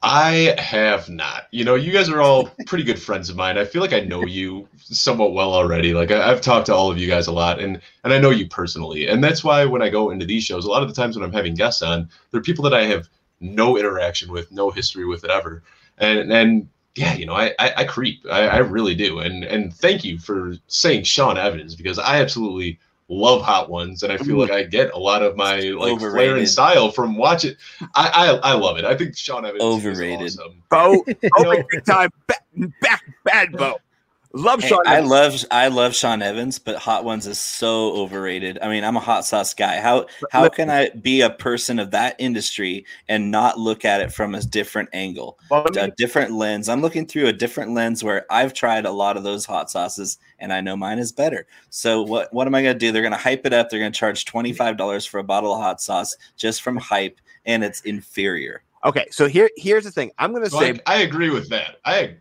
[0.08, 1.48] I have not.
[1.50, 3.58] You know, you guys are all pretty good friends of mine.
[3.58, 5.96] I feel like I know you somewhat well already.
[5.96, 8.30] Like I, have talked to all of you guys a lot, and and I know
[8.30, 10.94] you personally, and that's why when I go into these shows, a lot of the
[10.94, 14.72] times when I'm having guests on, they're people that I have no interaction with, no
[14.72, 15.64] history with it ever.
[15.98, 18.26] And and yeah, you know, I I, I creep.
[18.30, 19.20] I, I really do.
[19.20, 24.12] And and thank you for saying Sean Evans because I absolutely love hot ones and
[24.12, 26.12] i feel like i get a lot of my like overrated.
[26.12, 27.54] flair and style from watching
[27.94, 28.10] i
[28.44, 30.64] i, I love it i think sean evans overrated is awesome.
[30.72, 31.06] bo
[31.38, 32.44] oh, big time back,
[32.82, 33.76] back bad bo
[34.36, 34.84] Love hey, Sean.
[34.86, 38.60] I love I love Sean Evans, but Hot Ones is so overrated.
[38.62, 39.80] I mean, I'm a hot sauce guy.
[39.80, 44.12] How how can I be a person of that industry and not look at it
[44.12, 46.68] from a different angle, a different lens?
[46.68, 50.18] I'm looking through a different lens where I've tried a lot of those hot sauces
[50.38, 51.48] and I know mine is better.
[51.70, 52.92] So what what am I going to do?
[52.92, 53.70] They're going to hype it up.
[53.70, 56.76] They're going to charge twenty five dollars for a bottle of hot sauce just from
[56.76, 58.64] hype, and it's inferior.
[58.84, 60.12] Okay, so here here's the thing.
[60.20, 61.78] I'm going to say I, I agree with that.
[61.86, 62.18] I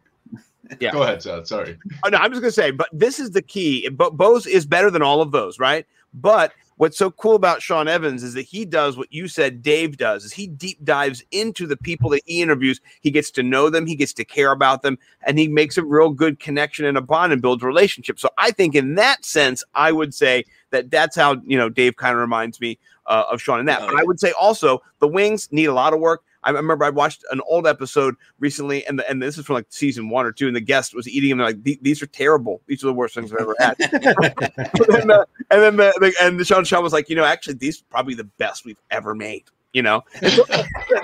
[0.80, 0.92] yeah.
[0.92, 1.46] Go ahead, Seth.
[1.46, 1.78] Sorry.
[2.04, 3.88] Oh, no, I'm just gonna say, but this is the key.
[3.88, 5.86] But Bose is better than all of those, right?
[6.12, 9.96] But what's so cool about Sean Evans is that he does what you said Dave
[9.96, 12.80] does is he deep dives into the people that he interviews.
[13.00, 15.84] He gets to know them, he gets to care about them, and he makes a
[15.84, 18.22] real good connection and a bond and builds relationships.
[18.22, 21.96] So I think in that sense, I would say that that's how you know Dave
[21.96, 23.82] kind of reminds me uh, of Sean in that.
[23.82, 24.00] Oh, but yeah.
[24.00, 26.22] I would say also the wings need a lot of work.
[26.44, 29.66] I remember I watched an old episode recently, and the, and this is from like
[29.70, 31.38] season one or two, and the guest was eating them.
[31.38, 32.60] They're like, "These are terrible.
[32.66, 36.14] These are the worst things I've ever had." and then, the, and then the, the
[36.20, 38.80] and the Sean Sean was like, "You know, actually, these are probably the best we've
[38.90, 40.44] ever made." You know, so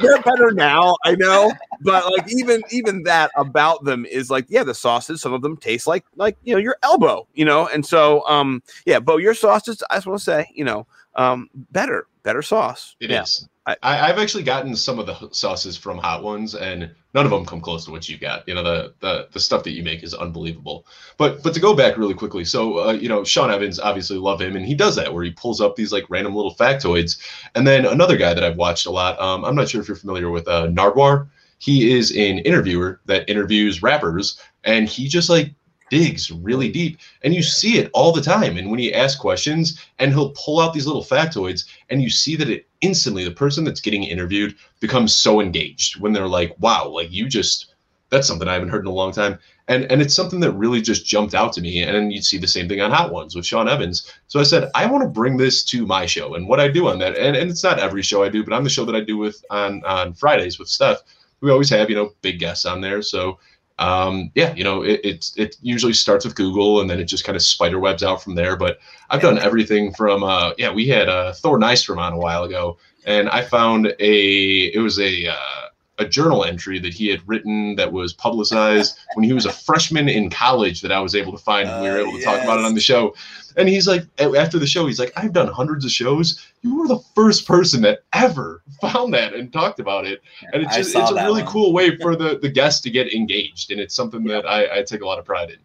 [0.01, 4.63] they're better now, I know, but like even even that about them is like, yeah,
[4.63, 5.21] the sauces.
[5.21, 8.63] Some of them taste like like you know your elbow, you know, and so um
[8.87, 9.83] yeah, Bo, your sauces.
[9.91, 12.95] I just want to say, you know, um better better sauce.
[13.01, 13.23] It yeah.
[13.23, 13.49] is.
[13.83, 17.45] I, I've actually gotten some of the sauces from Hot Ones, and none of them
[17.45, 18.47] come close to what you got.
[18.49, 20.87] You know, the the, the stuff that you make is unbelievable.
[21.17, 24.41] But but to go back really quickly, so uh, you know, Sean Evans obviously love
[24.41, 27.21] him, and he does that where he pulls up these like random little factoids.
[27.55, 29.21] And then another guy that I've watched a lot.
[29.21, 31.29] Um, I'm not sure if you're familiar with uh, Nardwuar.
[31.59, 35.55] He is an interviewer that interviews rappers, and he just like
[35.91, 38.57] digs really deep and you see it all the time.
[38.57, 42.37] And when he asks questions and he'll pull out these little factoids and you see
[42.37, 46.89] that it instantly the person that's getting interviewed becomes so engaged when they're like wow
[46.89, 47.75] like you just
[48.09, 49.39] that's something i haven't heard in a long time.
[49.69, 52.49] And and it's something that really just jumped out to me and you'd see the
[52.49, 54.11] same thing on hot ones with sean evans.
[54.29, 56.89] So i said i want to bring this to my show and what i do
[56.89, 58.97] on that and, and it's not every show i do but on the show that
[58.97, 61.03] i do with on on fridays with steph.
[61.41, 63.03] We always have you know big guests on there.
[63.03, 63.39] So
[63.81, 67.25] um, yeah, you know, it, it's it usually starts with Google and then it just
[67.25, 68.55] kind of spider webs out from there.
[68.55, 72.45] But I've done everything from uh, yeah, we had uh, Thor Nystrom on a while
[72.45, 75.70] ago, and I found a it was a uh,
[76.01, 80.09] a journal entry that he had written that was publicized when he was a freshman
[80.09, 82.43] in college that I was able to find and we were Uh, able to talk
[82.43, 83.15] about it on the show.
[83.57, 86.45] And he's like, after the show, he's like, I've done hundreds of shows.
[86.63, 90.21] You were the first person that ever found that and talked about it.
[90.53, 91.53] And it's just it's a really one.
[91.53, 94.83] cool way for the the guests to get engaged, and it's something that I, I
[94.83, 95.57] take a lot of pride in.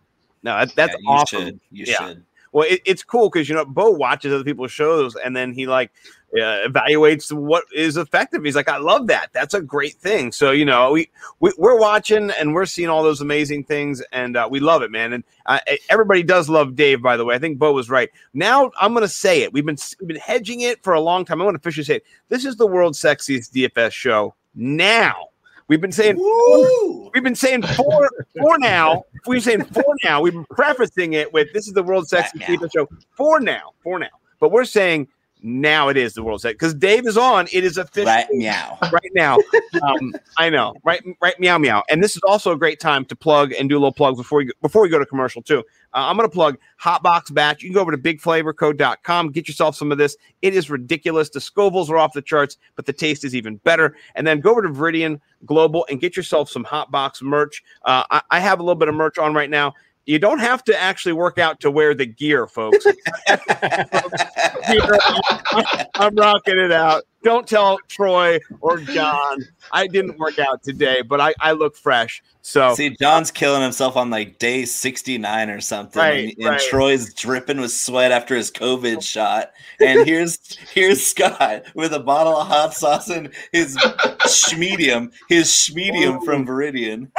[0.43, 1.41] No, that, that's Yeah, you awesome.
[1.45, 1.59] should.
[1.71, 2.07] You Yeah.
[2.07, 2.23] should.
[2.51, 5.67] Well, it, it's cool because you know Bo watches other people's shows and then he
[5.67, 5.91] like
[6.33, 8.43] uh, evaluates what is effective.
[8.43, 9.29] He's like, I love that.
[9.33, 10.31] That's a great thing.
[10.31, 11.09] So you know, we,
[11.39, 14.91] we we're watching and we're seeing all those amazing things, and uh, we love it,
[14.91, 15.13] man.
[15.13, 15.59] And uh,
[15.89, 17.35] everybody does love Dave, by the way.
[17.35, 18.09] I think Bo was right.
[18.33, 19.53] Now I'm going to say it.
[19.53, 21.41] We've been we've been hedging it for a long time.
[21.41, 22.05] I want to officially say it.
[22.29, 24.35] This is the world's sexiest DFS show.
[24.55, 25.27] Now
[25.67, 27.11] we've been saying Woo!
[27.13, 28.09] We've been saying for
[28.39, 29.03] for now.
[29.25, 30.21] We've been saying for now.
[30.21, 32.67] We've been prefacing it with this is the world's sexiest now.
[32.75, 34.09] Show for now, for now.
[34.39, 35.07] But we're saying
[35.45, 37.47] now it is the world's sexiest because Dave is on.
[37.53, 38.77] It is official Right meow.
[38.91, 39.37] right now.
[39.83, 41.83] Um, I know, right, right, meow, meow.
[41.89, 44.41] And this is also a great time to plug and do a little plug before
[44.41, 45.59] you before we go to commercial too.
[45.93, 47.61] Uh, I'm going to plug Hotbox Batch.
[47.61, 50.17] You can go over to bigflavorcode.com, get yourself some of this.
[50.41, 51.29] It is ridiculous.
[51.29, 53.95] The Scovilles are off the charts, but the taste is even better.
[54.15, 57.63] And then go over to Viridian Global and get yourself some Hotbox merch.
[57.83, 59.73] Uh, I, I have a little bit of merch on right now.
[60.05, 62.85] You don't have to actually work out to wear the gear, folks.
[65.95, 67.03] I'm rocking it out.
[67.23, 69.39] Don't tell Troy or John
[69.71, 72.21] I didn't work out today, but I, I look fresh.
[72.41, 75.99] So See, John's killing himself on like day 69 or something.
[75.99, 76.61] Right, and, and right.
[76.69, 79.51] Troy's dripping with sweat after his COVID shot.
[79.79, 83.75] And here's here's Scott with a bottle of hot sauce and his
[84.27, 87.09] schmedium, his schmedium from Viridian.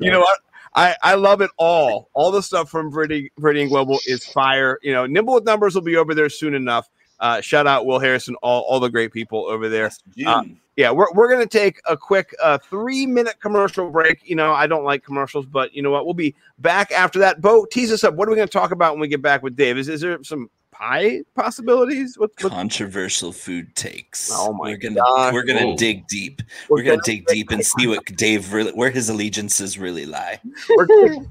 [0.00, 0.38] you know what?
[0.74, 2.10] I, I love it all.
[2.14, 4.78] All the stuff from Viridian, Viridian Global is fire.
[4.82, 6.88] You know, Nimble with Numbers will be over there soon enough.
[7.20, 9.90] Uh, shout out Will Harrison, all, all the great people over there.
[10.24, 10.44] Uh,
[10.76, 14.20] yeah, we're, we're going to take a quick uh, three minute commercial break.
[14.22, 16.04] You know, I don't like commercials, but you know what?
[16.04, 17.40] We'll be back after that.
[17.40, 18.14] Bo, tease us up.
[18.14, 19.76] What are we going to talk about when we get back with Dave?
[19.78, 22.16] Is, is there some pie possibilities?
[22.18, 24.30] What, what, Controversial food takes.
[24.32, 25.32] Oh my we're gonna gosh.
[25.32, 25.76] we're gonna Whoa.
[25.76, 26.42] dig deep.
[26.68, 29.78] We're We're, gonna gonna dig dig deep and see what Dave really where his allegiances
[29.78, 30.40] really lie.
[30.70, 30.86] we're,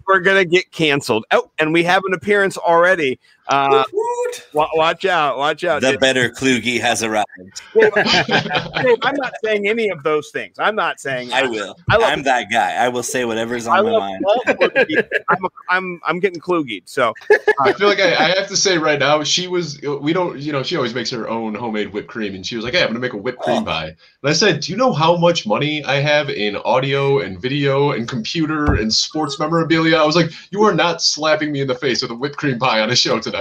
[0.07, 1.25] we're going to get canceled.
[1.31, 3.19] Oh, and we have an appearance already.
[3.49, 3.83] Uh,
[4.53, 5.37] watch out.
[5.37, 5.81] Watch out.
[5.81, 7.27] the better Kluge has arrived.
[7.73, 10.55] Dave, Dave, I'm not saying any of those things.
[10.59, 11.77] I'm not saying I will.
[11.89, 12.73] I love- I'm that guy.
[12.75, 14.25] I will say whatever's I on my love mind.
[14.25, 14.41] all
[15.29, 16.81] I'm, a, I'm I'm getting Kluge.
[16.85, 17.13] So
[17.61, 20.51] I feel like I, I have to say right now, she was, we don't, you
[20.51, 22.35] know, she always makes her own homemade whipped cream.
[22.35, 23.65] And she was like, hey, I'm going to make a whipped cream Oh.
[23.65, 23.85] pie.
[23.87, 27.91] And I said, do you know how much money I have in audio and video
[27.91, 29.97] and computer and sports memorabilia?
[29.97, 32.59] I was like, you are not slapping me in the face with a whipped cream
[32.59, 33.36] pie on a show tonight.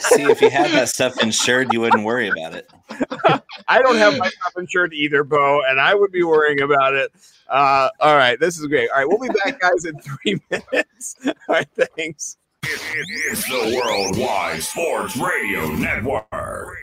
[0.00, 2.70] See, if you had that stuff insured, you wouldn't worry about it.
[3.68, 7.12] I don't have my stuff insured either, Bo, and I would be worrying about it.
[7.48, 8.90] Uh, all right, this is great.
[8.90, 11.16] All right, we'll be back, guys, in three minutes.
[11.26, 12.36] All right, thanks.
[12.64, 16.78] It, it, it's the Worldwide Sports Radio Network.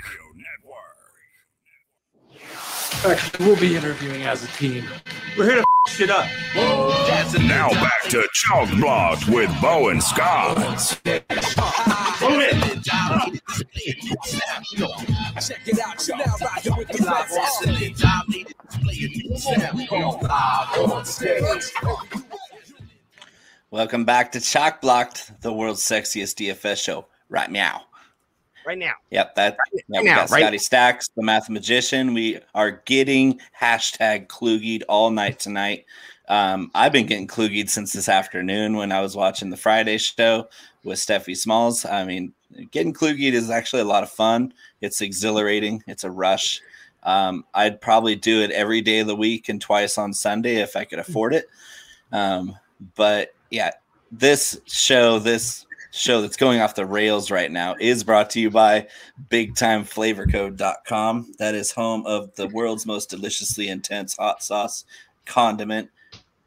[3.05, 4.83] Actually, we'll be interviewing as a team.
[5.37, 6.25] We're here to f- shit up.
[7.47, 10.57] Now back to Chalk Block with Bo and Scott.
[10.57, 10.99] Move
[12.43, 12.57] it.
[15.41, 16.17] Check it out, y'all.
[16.17, 17.65] Now rocking with the best.
[23.71, 27.07] Welcome back to Chalk Blocked, the world's sexiest DFS show.
[27.29, 27.81] Right meow.
[28.65, 28.93] Right now.
[29.09, 32.13] Yep, that yeah, we now, got right- Scotty Stacks, the math magician.
[32.13, 35.85] We are getting hashtag Klugied all night tonight.
[36.27, 40.47] Um, I've been getting Klugied since this afternoon when I was watching the Friday show
[40.83, 41.85] with Steffi Smalls.
[41.85, 42.33] I mean,
[42.71, 44.53] getting Klugied is actually a lot of fun.
[44.79, 45.83] It's exhilarating.
[45.87, 46.61] It's a rush.
[47.03, 50.75] Um, I'd probably do it every day of the week and twice on Sunday if
[50.75, 51.49] I could afford it.
[52.11, 52.55] Um,
[52.95, 53.71] but yeah,
[54.11, 58.49] this show, this show that's going off the rails right now is brought to you
[58.49, 58.87] by
[59.29, 61.33] bigtimeflavorcode.com.
[61.37, 64.85] That is home of the world's most deliciously intense hot sauce
[65.25, 65.89] condiment.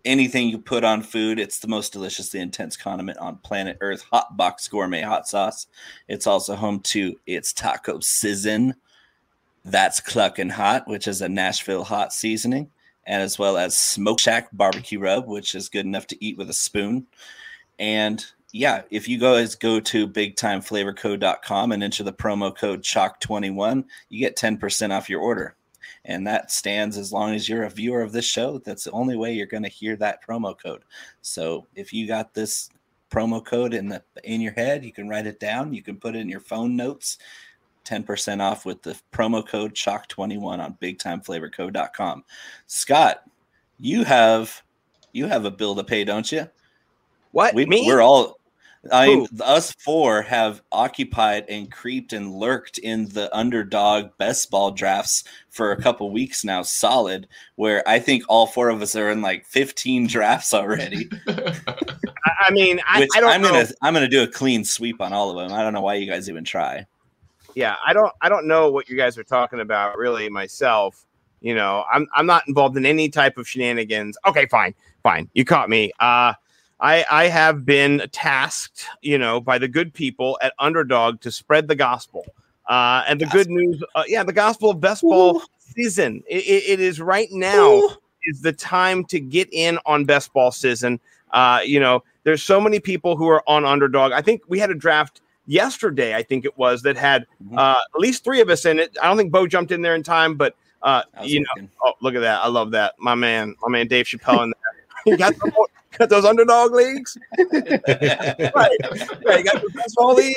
[0.05, 4.03] Anything you put on food, it's the most deliciously intense condiment on planet Earth.
[4.11, 5.67] Hot box gourmet hot sauce.
[6.09, 8.75] It's also home to its taco sizzin.
[9.65, 12.71] That's Cluckin' Hot, which is a Nashville hot seasoning,
[13.07, 16.51] and as well as Smoke Shack barbecue rub, which is good enough to eat with
[16.51, 17.07] a spoon.
[17.79, 18.23] And
[18.55, 24.37] yeah, if you guys go to bigtimeflavorcode.com and enter the promo code CHALK21, you get
[24.37, 25.57] 10% off your order.
[26.05, 28.59] And that stands as long as you're a viewer of this show.
[28.59, 30.85] That's the only way you're going to hear that promo code.
[31.21, 32.71] So if you got this
[33.11, 35.75] promo code in the in your head, you can write it down.
[35.75, 37.19] You can put it in your phone notes.
[37.85, 42.23] 10% off with the promo code CHALK21 on bigtimeflavorcode.com.
[42.69, 43.25] Scott,
[43.81, 44.63] you have
[45.13, 46.49] you have a bill to pay, don't you?
[47.33, 47.53] What?
[47.53, 47.83] We, Me?
[47.85, 48.39] We're all.
[48.93, 49.43] I mean, Who?
[49.43, 55.73] us four have occupied and creeped and lurked in the underdog best ball drafts for
[55.73, 57.27] a couple weeks now, solid.
[57.57, 61.09] Where I think all four of us are in like 15 drafts already.
[61.29, 63.51] I, I mean, I, which I don't I'm know.
[63.53, 65.57] gonna I'm gonna do a clean sweep on all of them.
[65.59, 66.87] I don't know why you guys even try.
[67.55, 71.05] yeah i don't i don't know what you guys are talking about really myself
[71.41, 75.45] you know i'm i'm not involved in any type of shenanigans okay fine fine you
[75.45, 76.33] caught me uh
[76.81, 81.69] i i have been tasked you know by the good people at underdog to spread
[81.69, 82.25] the gospel
[82.69, 86.71] uh and the good news uh, yeah the gospel of best ball season it, it-
[86.73, 87.81] it is right now
[88.25, 90.99] is the time to get in on best ball season
[91.33, 94.71] uh you know there's so many people who are on underdog i think we had
[94.71, 97.59] a draft yesterday i think it was that had Mhm.
[97.59, 98.97] uh, at least three of us in it.
[99.03, 101.71] I don't think Bo jumped in there in time, but uh, you know, looking.
[101.83, 102.41] oh look at that!
[102.43, 105.13] I love that, my man, my man Dave Chappelle in there.
[105.13, 108.55] you got, more- got those underdog leagues, right?
[108.55, 110.37] Right, you got the baseball league,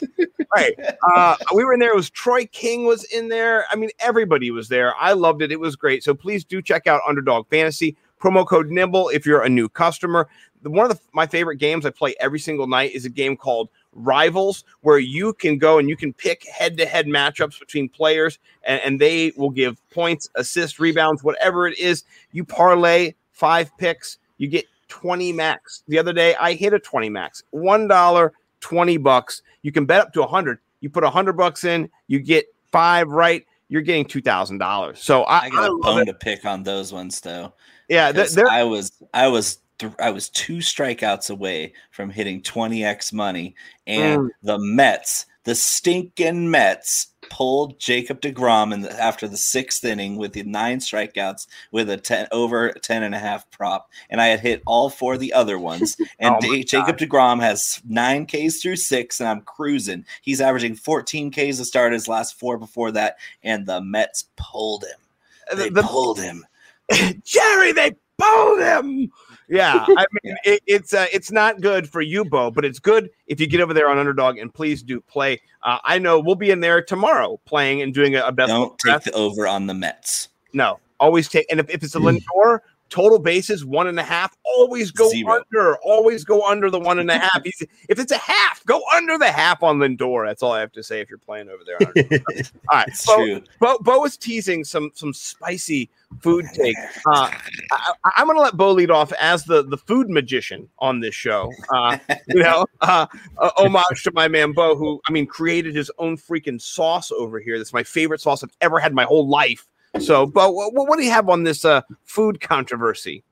[0.56, 0.74] right?
[1.04, 1.92] Uh, we were in there.
[1.92, 3.66] It was Troy King was in there.
[3.72, 4.94] I mean, everybody was there.
[4.96, 5.52] I loved it.
[5.52, 6.04] It was great.
[6.04, 7.96] So please do check out Underdog Fantasy.
[8.22, 10.28] Promo code Nimble if you're a new customer.
[10.64, 13.70] One of the, my favorite games I play every single night is a game called
[13.94, 18.40] Rivals, where you can go and you can pick head to head matchups between players,
[18.64, 22.04] and, and they will give points, assists, rebounds, whatever it is.
[22.32, 25.84] You parlay five picks, you get 20 max.
[25.88, 27.44] The other day, I hit a 20 max.
[27.54, 29.42] $1, 20 bucks.
[29.62, 30.60] You can bet up to a 100.
[30.82, 34.98] You put a 100 bucks in, you get five right, you're getting $2,000.
[34.98, 36.06] So I, I got I a bone it.
[36.06, 37.54] to pick on those ones though.
[37.90, 43.14] Yeah, they're I was I was th- I was two strikeouts away from hitting 20x
[43.14, 43.56] money,
[43.88, 44.30] and Mm.
[44.44, 50.34] the Mets, the stinking Mets, pulled Jacob Degrom in the, after the sixth inning with
[50.34, 54.42] the nine strikeouts with a 10 over 10 and a half prop, and I had
[54.42, 55.96] hit all four of the other ones.
[56.20, 60.04] And Oh Jacob Degrom has nine Ks through six, and I'm cruising.
[60.22, 64.84] He's averaging 14 Ks to start his last four before that, and the Mets pulled
[64.84, 65.00] him.
[65.50, 66.46] Uh, they the- pulled him.
[67.24, 69.12] Jerry, they pulled him.
[69.50, 73.10] Yeah, I mean it, it's uh, it's not good for you, Bo, but it's good
[73.28, 75.42] if you get over there on Underdog and please do play.
[75.64, 78.50] Uh, I know we'll be in there tomorrow playing and doing a, a best.
[78.50, 80.30] Don't take the over on the Mets.
[80.54, 81.46] No, always take.
[81.50, 85.34] And if, if it's a Lindor, total bases one and a half, always go Zero.
[85.34, 85.78] under.
[85.78, 87.42] Always go under the one and a half.
[87.46, 90.28] If it's a half, go under the half on Lindor.
[90.28, 91.78] That's all I have to say if you're playing over there.
[92.70, 93.42] all right, Bo.
[93.60, 95.90] Bo, Bo is teasing some some spicy
[96.22, 96.78] food take.
[97.06, 97.32] Uh,
[97.72, 101.16] I, I'm going to let Bo lead off as the the food magician on this
[101.16, 101.52] show.
[101.74, 101.98] Uh,
[102.28, 106.18] you know, uh, uh, homage to my man Bo, who I mean created his own
[106.18, 107.58] freaking sauce over here.
[107.58, 109.68] That's my favorite sauce I've ever had in my whole life.
[110.00, 113.24] So, but what, what do you have on this uh, food controversy?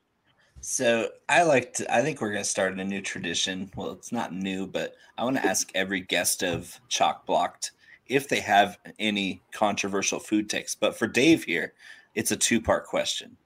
[0.62, 1.94] So I like to.
[1.94, 3.70] I think we're going to start a new tradition.
[3.76, 7.71] Well, it's not new, but I want to ask every guest of Chalk Blocked
[8.08, 10.73] if they have any controversial food takes.
[10.73, 11.73] But for Dave here,
[12.15, 13.38] it's a two part question.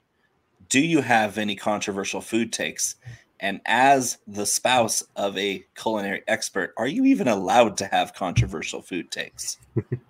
[0.70, 2.96] Do you have any controversial food takes?
[3.42, 8.82] And as the spouse of a culinary expert, are you even allowed to have controversial
[8.82, 9.58] food takes?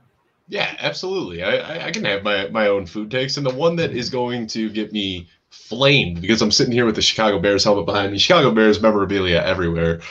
[0.50, 1.44] Yeah, absolutely.
[1.44, 4.10] I, I, I can have my, my own food takes, and the one that is
[4.10, 8.12] going to get me flamed because I'm sitting here with the Chicago Bears helmet behind
[8.12, 8.18] me.
[8.18, 10.02] Chicago Bears memorabilia everywhere.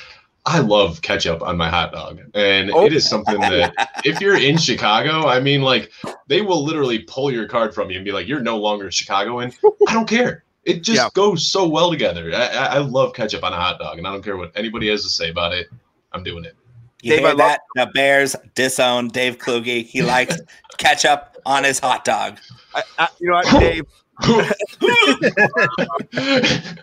[0.46, 2.86] I love ketchup on my hot dog, and Oh.
[2.86, 3.74] it is something that
[4.04, 5.90] if you're in Chicago, I mean, like
[6.28, 8.92] they will literally pull your card from you and be like, "You're no longer a
[8.92, 9.52] Chicagoan."
[9.88, 10.44] I don't care.
[10.64, 11.08] It just Yeah.
[11.12, 12.30] goes so well together.
[12.34, 15.02] I, I love ketchup on a hot dog, and I don't care what anybody has
[15.02, 15.66] to say about it.
[16.12, 16.56] I'm doing it.
[17.02, 17.60] You Dave, I hear love- that?
[17.74, 19.86] The Bears disown Dave Kluge.
[19.86, 20.36] He likes
[20.78, 22.38] ketchup on his hot dog.
[22.74, 23.84] I, I, you know what, Dave?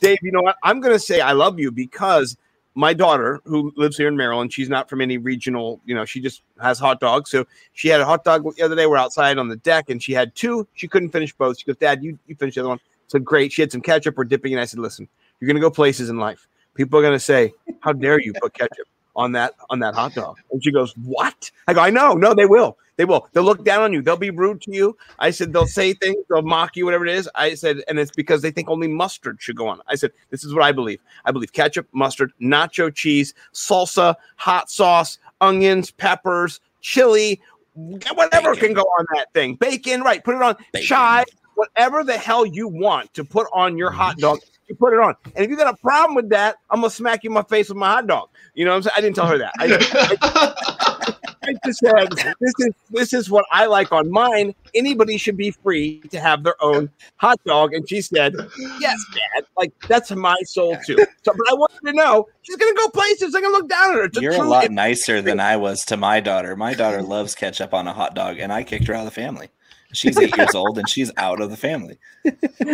[0.00, 0.56] Dave, you know what?
[0.62, 2.36] I'm going to say I love you because
[2.74, 6.20] my daughter, who lives here in Maryland, she's not from any regional, you know, she
[6.20, 7.30] just has hot dogs.
[7.30, 8.86] So she had a hot dog the other day.
[8.86, 10.66] We're outside on the deck and she had two.
[10.74, 11.58] She couldn't finish both.
[11.58, 12.78] She goes, Dad, you, you finish the other one.
[12.78, 13.52] I said, Great.
[13.52, 14.52] She had some ketchup or dipping.
[14.52, 15.08] And I said, Listen,
[15.40, 16.46] you're going to go places in life.
[16.78, 20.14] People are going to say, How dare you put ketchup on that on that hot
[20.14, 20.38] dog?
[20.50, 21.50] And she goes, What?
[21.66, 22.14] I go, I know.
[22.14, 22.78] No, they will.
[22.96, 23.28] They will.
[23.32, 24.02] They'll look down on you.
[24.02, 24.96] They'll be rude to you.
[25.18, 26.16] I said they'll say things.
[26.28, 26.84] They'll mock you.
[26.84, 27.28] Whatever it is.
[27.34, 29.80] I said, and it's because they think only mustard should go on.
[29.86, 31.00] I said, this is what I believe.
[31.24, 37.40] I believe ketchup, mustard, nacho cheese, salsa, hot sauce, onions, peppers, chili,
[37.74, 38.68] whatever Bacon.
[38.68, 39.54] can go on that thing.
[39.54, 40.22] Bacon, right?
[40.24, 40.86] Put it on Bacon.
[40.86, 43.98] chive, whatever the hell you want to put on your mm-hmm.
[43.98, 44.40] hot dog.
[44.68, 47.24] You put it on, and if you got a problem with that, I'm gonna smack
[47.24, 48.28] you in my face with my hot dog.
[48.54, 48.94] You know what I'm saying?
[48.96, 49.52] I didn't tell her that.
[49.58, 51.14] I,
[51.44, 52.10] I just said
[52.40, 54.54] this is this is what I like on mine.
[54.74, 57.72] Anybody should be free to have their own hot dog.
[57.72, 58.34] And she said,
[58.80, 59.44] Yes, Dad.
[59.56, 60.98] Like that's my soul too.
[61.22, 63.94] So but I wanted to know she's gonna go places, they're gonna look down at
[63.96, 64.04] her.
[64.04, 66.54] It's You're a true- lot nicer than I was to my daughter.
[66.56, 69.10] My daughter loves ketchup on a hot dog, and I kicked her out of the
[69.10, 69.48] family.
[69.92, 71.98] She's eight years old and she's out of the family.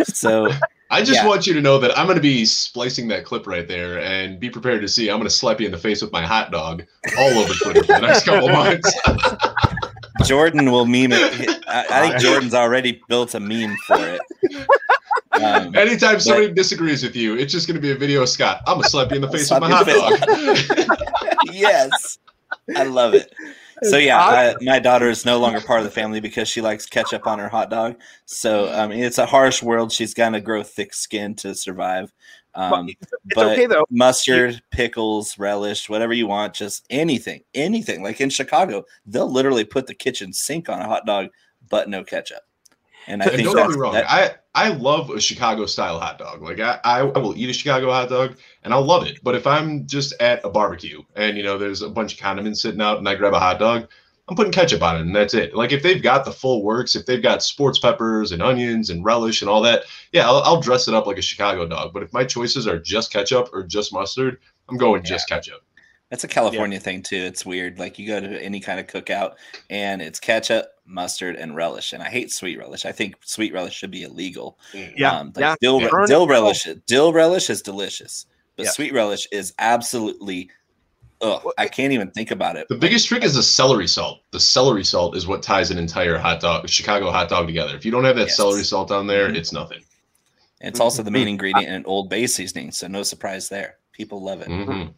[0.06, 0.50] So
[0.94, 1.26] I just Yeah.
[1.26, 4.38] want you to know that I'm going to be splicing that clip right there and
[4.38, 5.10] be prepared to see.
[5.10, 6.84] I'm going to slap you in the face with my hot dog
[7.18, 8.94] all over Twitter for the next couple months.
[10.24, 11.64] Jordan will meme it.
[11.66, 14.20] I, I think Jordan's already built a meme for it.
[15.32, 18.62] Um, Anytime somebody disagrees with you, it's just going to be a video of Scott.
[18.68, 20.96] I'm going to slap you in the face with my hot dog.
[21.52, 22.18] yes,
[22.76, 23.34] I love it.
[23.82, 26.86] So yeah, I, my daughter is no longer part of the family because she likes
[26.86, 27.96] ketchup on her hot dog.
[28.24, 29.92] So I mean, it's a harsh world.
[29.92, 32.12] She's gonna grow thick skin to survive.
[32.54, 33.84] Um, it's but okay though.
[33.90, 38.02] mustard, pickles, relish, whatever you want, just anything, anything.
[38.02, 41.28] Like in Chicago, they'll literally put the kitchen sink on a hot dog,
[41.68, 42.42] but no ketchup.
[43.06, 43.94] And I And think don't get me wrong.
[43.94, 46.42] that- I, I love a Chicago style hot dog.
[46.42, 49.18] Like I, I, will eat a Chicago hot dog and I'll love it.
[49.22, 52.62] But if I'm just at a barbecue and you know there's a bunch of condiments
[52.62, 53.88] sitting out and I grab a hot dog,
[54.28, 55.54] I'm putting ketchup on it and that's it.
[55.54, 59.04] Like if they've got the full works, if they've got sports peppers and onions and
[59.04, 61.92] relish and all that, yeah, I'll, I'll dress it up like a Chicago dog.
[61.92, 64.38] But if my choices are just ketchup or just mustard,
[64.68, 65.62] I'm going just ketchup.
[66.10, 67.16] That's a California thing too.
[67.16, 67.78] It's weird.
[67.78, 69.34] Like you go to any kind of cookout
[69.70, 71.92] and it's ketchup, mustard, and relish.
[71.92, 72.84] And I hate sweet relish.
[72.84, 74.58] I think sweet relish should be illegal.
[74.72, 75.54] Yeah, Um, like yeah.
[75.60, 75.88] dill, Yeah.
[76.06, 76.68] Dill relish.
[76.86, 78.26] Dill relish is delicious,
[78.56, 78.70] but Yeah.
[78.72, 80.50] sweet relish is absolutely.
[81.20, 82.68] Ugh, I can't even think about it.
[82.68, 84.20] The biggest trick is the celery salt.
[84.32, 87.74] The celery salt is what ties an entire hot dog, Chicago hot dog together.
[87.74, 88.36] If you don't have that Yes.
[88.36, 89.36] celery salt on there, Mhm.
[89.36, 89.82] it's nothing.
[90.60, 93.78] It's also the main ingredient in Old Bay seasoning, so no surprise there.
[93.92, 94.48] People love it.
[94.48, 94.92] Mhm.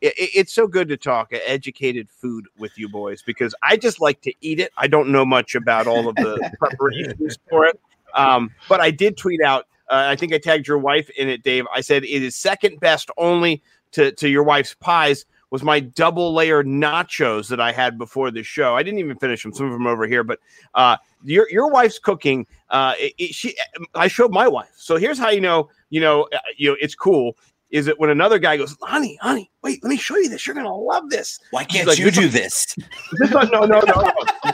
[0.00, 4.00] It, it- it's so good to talk educated food with you boys because I just
[4.00, 4.72] like to eat it.
[4.76, 7.80] I don't know much about all of the preparations for it,
[8.14, 9.66] um, but I did tweet out.
[9.90, 11.64] Uh, I think I tagged your wife in it, Dave.
[11.74, 15.24] I said it is second best only to to your wife's pies.
[15.50, 18.76] Was my double layer nachos that I had before the show?
[18.76, 19.54] I didn't even finish them.
[19.54, 20.40] Some of them over here, but
[20.74, 22.46] uh, your your wife's cooking.
[22.68, 23.56] Uh, it, it- she,
[23.94, 24.68] I showed my wife.
[24.76, 27.38] So here's how you know, you know, uh, you know, it's cool
[27.70, 30.46] is it when another guy goes, honey, honey, wait, let me show you this.
[30.46, 31.38] You're gonna love this.
[31.50, 32.76] Why can't like, you "This do is- this?
[33.18, 34.12] This on, no, no, no, no.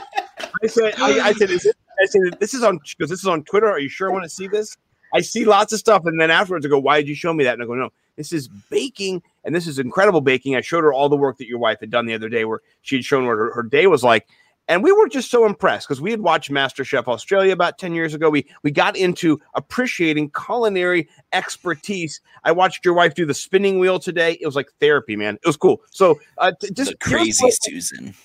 [0.63, 3.27] I said, I, I said, is this, I said, this is on because this is
[3.27, 3.67] on Twitter.
[3.67, 4.75] Are you sure I want to see this?
[5.13, 7.43] I see lots of stuff, and then afterwards I go, why did you show me
[7.45, 7.53] that?
[7.53, 10.55] And I go, no, this is baking, and this is incredible baking.
[10.55, 12.59] I showed her all the work that your wife had done the other day, where
[12.81, 14.27] she had shown what her, her day was like.
[14.67, 18.13] And we were just so impressed because we had watched MasterChef Australia about 10 years
[18.13, 18.29] ago.
[18.29, 22.19] We we got into appreciating culinary expertise.
[22.43, 24.37] I watched your wife do the spinning wheel today.
[24.41, 25.35] It was like therapy, man.
[25.35, 25.81] It was cool.
[25.91, 28.15] So uh, t- just the crazy Susan.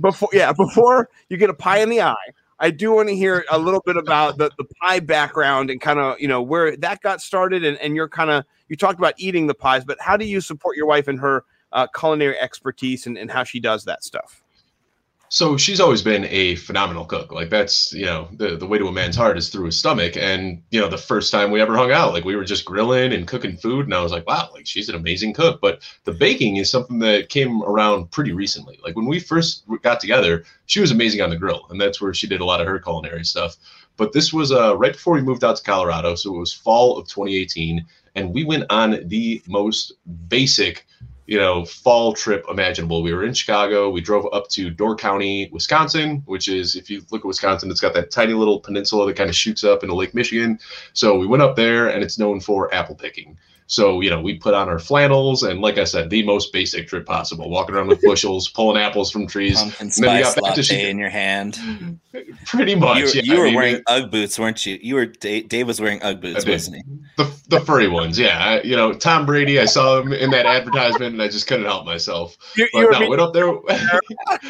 [0.00, 2.14] before yeah before you get a pie in the eye
[2.58, 5.98] i do want to hear a little bit about the, the pie background and kind
[5.98, 9.14] of you know where that got started and, and you're kind of you talked about
[9.18, 13.06] eating the pies but how do you support your wife and her uh, culinary expertise
[13.06, 14.39] and, and how she does that stuff
[15.32, 17.30] So she's always been a phenomenal cook.
[17.30, 20.16] Like that's you know the the way to a man's heart is through his stomach.
[20.16, 23.12] And you know the first time we ever hung out, like we were just grilling
[23.12, 25.60] and cooking food, and I was like, wow, like she's an amazing cook.
[25.60, 28.80] But the baking is something that came around pretty recently.
[28.82, 32.12] Like when we first got together, she was amazing on the grill, and that's where
[32.12, 33.56] she did a lot of her culinary stuff.
[33.96, 36.98] But this was uh, right before we moved out to Colorado, so it was fall
[36.98, 39.92] of 2018, and we went on the most
[40.26, 40.86] basic
[41.30, 43.04] you know, fall trip imaginable.
[43.04, 43.88] We were in Chicago.
[43.88, 47.78] We drove up to Door County, Wisconsin, which is, if you look at Wisconsin, it's
[47.78, 50.58] got that tiny little peninsula that kind of shoots up into Lake Michigan.
[50.92, 53.38] So we went up there, and it's known for apple picking.
[53.68, 56.88] So, you know, we put on our flannels and, like I said, the most basic
[56.88, 59.56] trip possible, walking around with bushels, pulling apples from trees.
[59.56, 62.00] Pumpkin and then we spice latte in your hand.
[62.46, 62.98] pretty much.
[62.98, 64.80] You, were- yeah, you I were mean, wearing UGG boots, weren't you?
[64.82, 66.82] You were Dave, Dave was wearing UGG boots, wasn't he?
[67.24, 68.18] The, the furry ones.
[68.18, 68.38] Yeah.
[68.38, 71.66] I, you know, Tom Brady, I saw him in that advertisement and I just couldn't
[71.66, 72.36] help myself.
[72.56, 73.52] You, But you were no, went up there.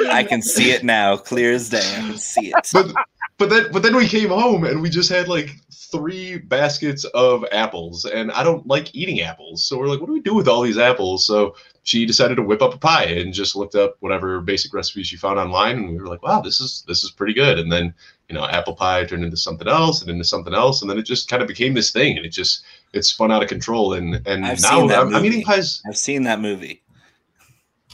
[0.11, 1.79] I can see it now, clear as day.
[1.79, 2.69] I can see it.
[2.73, 2.93] but
[3.41, 7.45] but then but then we came home and we just had like three baskets of
[7.51, 10.47] apples and i don't like eating apples so we're like what do we do with
[10.47, 13.97] all these apples so she decided to whip up a pie and just looked up
[14.01, 17.11] whatever basic recipes she found online and we were like wow this is this is
[17.11, 17.93] pretty good and then
[18.31, 21.03] you know apple pie turned into something else and into something else and then it
[21.03, 22.63] just kind of became this thing and it just
[22.93, 26.23] it spun out of control and and I've now I'm, I'm eating pies I've seen
[26.23, 26.80] that movie.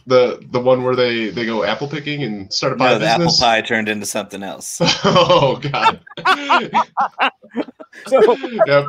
[0.06, 3.06] The the one where they they go apple picking and start a pie No, the
[3.06, 4.78] apple pie turned into something else.
[5.04, 6.00] oh god
[8.08, 8.36] So
[8.66, 8.84] yep.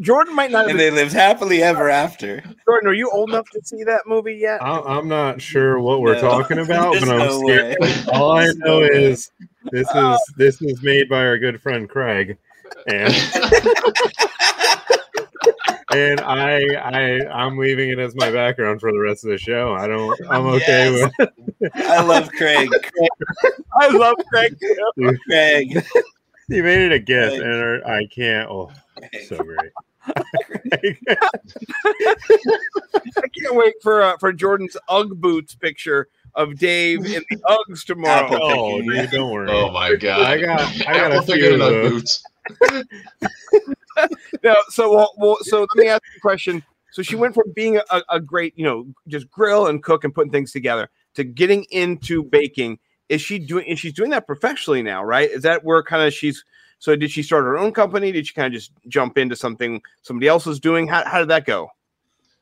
[0.00, 2.42] Jordan might not And been, they lived happily ever after.
[2.66, 4.62] Jordan, are you old enough to see that movie yet?
[4.62, 6.20] I- I'm not sure what we're No.
[6.20, 7.76] talking about, There's but I'm no scared.
[7.80, 7.94] way.
[8.12, 9.30] All I know is
[9.72, 12.38] this is this is made by our good friend Craig,
[12.86, 13.12] and
[15.92, 19.74] and I I I'm leaving it as my background for the rest of the show.
[19.74, 20.18] I don't.
[20.28, 21.10] I'm okay Yes.
[21.18, 21.74] with.
[21.74, 22.68] I love Craig.
[22.70, 23.10] Craig.
[23.80, 24.56] I love Craig.
[25.26, 25.84] Craig.
[26.48, 27.42] You made it a gift, Craig.
[27.46, 28.48] and I can't.
[28.50, 28.70] Oh,
[29.28, 29.70] so great.
[30.06, 30.94] I
[33.38, 37.36] can't wait for uh, for Jordan's UGG boots picture of Dave in the
[37.68, 38.24] Uggs tomorrow.
[38.26, 38.90] Apple oh, picking.
[38.92, 39.50] dude, don't worry.
[39.50, 42.22] oh my god I got I got a apple picking few and of Ugg those.
[44.42, 45.08] No, so
[45.42, 46.62] so let me ask you a question.
[46.92, 50.14] So she went from being a, a great, you know, just grill and cook and
[50.14, 52.78] putting things together to getting into baking.
[53.08, 53.66] Is she doing?
[53.68, 55.30] And she's doing that professionally now, right?
[55.30, 56.44] Is that where kind of she's?
[56.78, 58.10] So did she start her own company?
[58.10, 60.88] Did she kind of just jump into something somebody else was doing?
[60.88, 61.68] How, how did that go?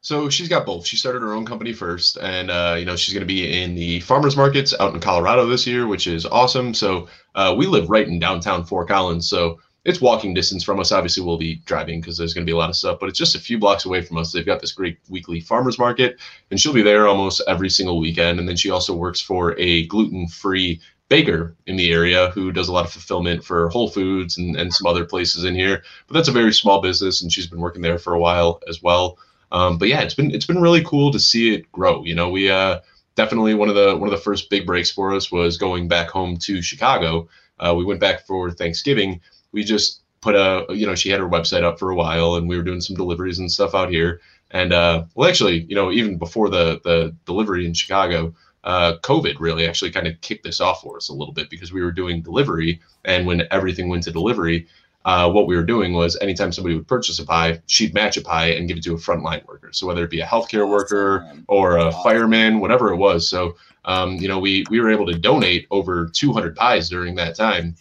[0.00, 0.86] So she's got both.
[0.86, 3.74] She started her own company first, and uh, you know she's going to be in
[3.74, 6.72] the farmers markets out in Colorado this year, which is awesome.
[6.72, 10.92] So uh, we live right in downtown Fort Collins, so it's walking distance from us.
[10.92, 13.18] Obviously, we'll be driving because there's going to be a lot of stuff, but it's
[13.18, 14.32] just a few blocks away from us.
[14.32, 16.18] They've got this great weekly farmers market,
[16.50, 18.38] and she'll be there almost every single weekend.
[18.38, 22.72] And then she also works for a gluten-free baker in the area who does a
[22.72, 25.82] lot of fulfillment for Whole Foods and, and some other places in here.
[26.06, 28.82] But that's a very small business, and she's been working there for a while as
[28.82, 29.18] well.
[29.52, 32.04] Um, but yeah, it's been it's been really cool to see it grow.
[32.04, 32.80] You know, we uh,
[33.14, 36.10] definitely one of the one of the first big breaks for us was going back
[36.10, 37.28] home to Chicago.
[37.58, 39.20] Uh, we went back for Thanksgiving.
[39.52, 42.48] We just put a you know she had her website up for a while, and
[42.48, 44.20] we were doing some deliveries and stuff out here.
[44.50, 48.34] And uh, well, actually, you know, even before the the delivery in Chicago,
[48.64, 51.72] uh, COVID really actually kind of kicked this off for us a little bit because
[51.72, 54.66] we were doing delivery, and when everything went to delivery,
[55.04, 58.22] uh, what we were doing was anytime somebody would purchase a pie, she'd match a
[58.22, 59.70] pie and give it to a frontline worker.
[59.72, 63.28] So whether it be a healthcare worker or a fireman, whatever it was.
[63.28, 67.34] So um, you know, we we were able to donate over 200 pies during that
[67.34, 67.74] time,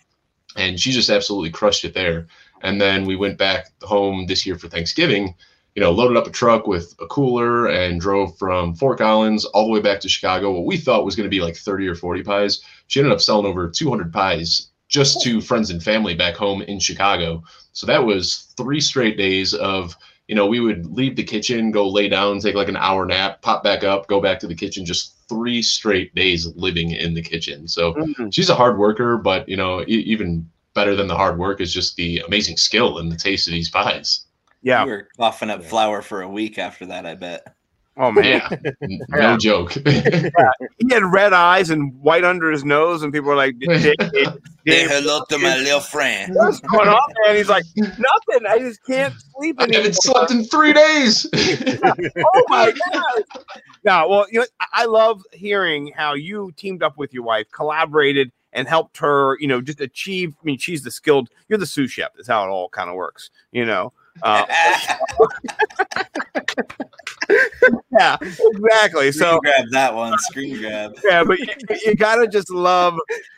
[0.57, 2.27] and she just absolutely crushed it there.
[2.61, 5.35] And then we went back home this year for Thanksgiving.
[5.75, 9.67] You know, loaded up a truck with a cooler and drove from Fort Collins all
[9.67, 10.51] the way back to Chicago.
[10.51, 13.21] What we thought was going to be like 30 or 40 pies, she ended up
[13.21, 17.43] selling over 200 pies just to friends and family back home in Chicago.
[17.73, 19.95] So that was three straight days of,
[20.27, 23.43] you know, we would leave the kitchen, go lay down, take like an hour nap,
[23.43, 27.21] pop back up, go back to the kitchen, just three straight days living in the
[27.21, 27.67] kitchen.
[27.67, 28.33] So Mhm.
[28.33, 31.73] she's a hard worker, but, you know, e- even better than the hard work is
[31.73, 34.25] just the amazing skill and the taste of these pies.
[34.61, 34.85] Yeah.
[34.85, 37.55] You were coughing up flour for a week after that, I bet.
[37.99, 38.41] Oh man.
[38.81, 39.37] No Yeah.
[39.37, 39.73] joke.
[40.79, 44.27] He had red eyes and white under his nose, and people were like, "Dave, Dave,
[44.67, 46.31] Say hello to my little friend.
[46.35, 48.45] what's going on, man?" He's like, "Nothing.
[48.47, 51.27] I just can't sleep I anymore." haven't slept in three days.
[51.33, 53.23] oh my god!
[53.83, 57.47] No, well, you know, I- I love hearing how you teamed up with your wife,
[57.51, 59.37] collaborated, and helped her.
[59.39, 60.33] You know, just achieve.
[60.41, 61.29] I mean, she's the skilled.
[61.49, 62.11] You're the sous chef.
[62.19, 63.29] Is how it all kind of works.
[63.51, 63.91] You know.
[64.23, 64.45] Uh,
[67.91, 69.11] yeah, exactly.
[69.11, 70.17] So grab that one.
[70.19, 70.93] Screen grab.
[71.03, 71.47] yeah, but you,
[71.85, 72.97] you gotta just love,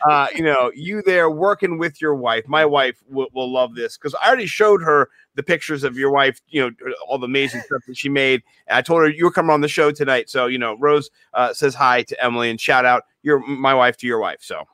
[0.09, 2.47] uh, you know, you there working with your wife.
[2.47, 6.11] My wife will, will love this because I already showed her the pictures of your
[6.11, 6.41] wife.
[6.49, 6.71] You know,
[7.07, 8.43] all the amazing stuff that she made.
[8.67, 10.29] And I told her you were coming on the show tonight.
[10.29, 13.97] So you know, Rose uh, says hi to Emily and shout out your my wife
[13.97, 14.39] to your wife.
[14.41, 14.65] So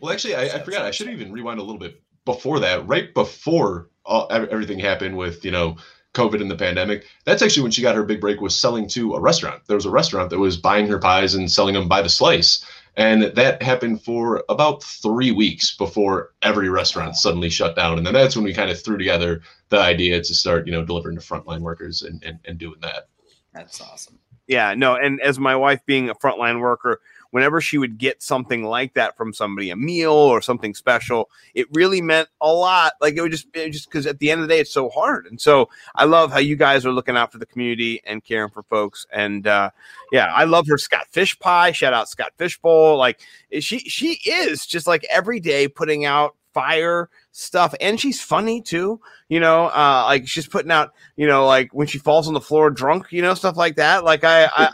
[0.00, 0.82] Well, actually, I, I forgot.
[0.82, 2.86] I should even rewind a little bit before that.
[2.86, 5.76] Right before all, everything happened with you know
[6.14, 8.40] COVID and the pandemic, that's actually when she got her big break.
[8.40, 9.62] Was selling to a restaurant.
[9.66, 12.64] There was a restaurant that was buying her pies and selling them by the slice,
[12.96, 17.96] and that happened for about three weeks before every restaurant suddenly shut down.
[17.96, 20.84] And then that's when we kind of threw together the idea to start you know
[20.84, 23.08] delivering to frontline workers and and, and doing that.
[23.54, 24.18] That's awesome.
[24.48, 27.00] yeah, no, and as my wife being a frontline worker,
[27.30, 31.66] whenever she would get something like that from somebody, a meal or something special, it
[31.72, 32.92] really meant a lot.
[33.00, 34.88] Like it would just, it just because at the end of the day, it's so
[34.88, 35.26] hard.
[35.26, 38.50] And so I love how you guys are looking out for the community and caring
[38.50, 39.06] for folks.
[39.12, 39.70] And uh,
[40.12, 41.72] yeah, I love her Scott Fish Pie.
[41.72, 42.96] Shout out Scott Fishbowl.
[42.96, 43.20] Like
[43.60, 49.00] she, she is just like every day putting out fire stuff and she's funny too
[49.28, 52.40] you know uh like she's putting out you know like when she falls on the
[52.40, 54.70] floor drunk you know stuff like that like i i, I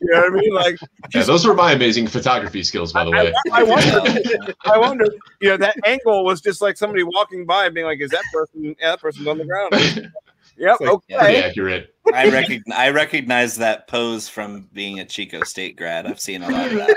[0.00, 0.76] you know what i mean like
[1.14, 3.32] Yeah, those were my amazing photography skills, by the way.
[3.52, 5.06] I wonder, I wonder,
[5.40, 8.24] you know, that angle was just like somebody walking by and being like, "Is that
[8.32, 8.76] person?
[8.78, 9.72] Yeah, that person's on the ground."
[10.58, 10.80] Yep.
[10.80, 11.94] like- Pretty accurate.
[12.14, 16.06] I recognize I recognize that pose from being a Chico State grad.
[16.06, 16.96] I've seen a lot of that.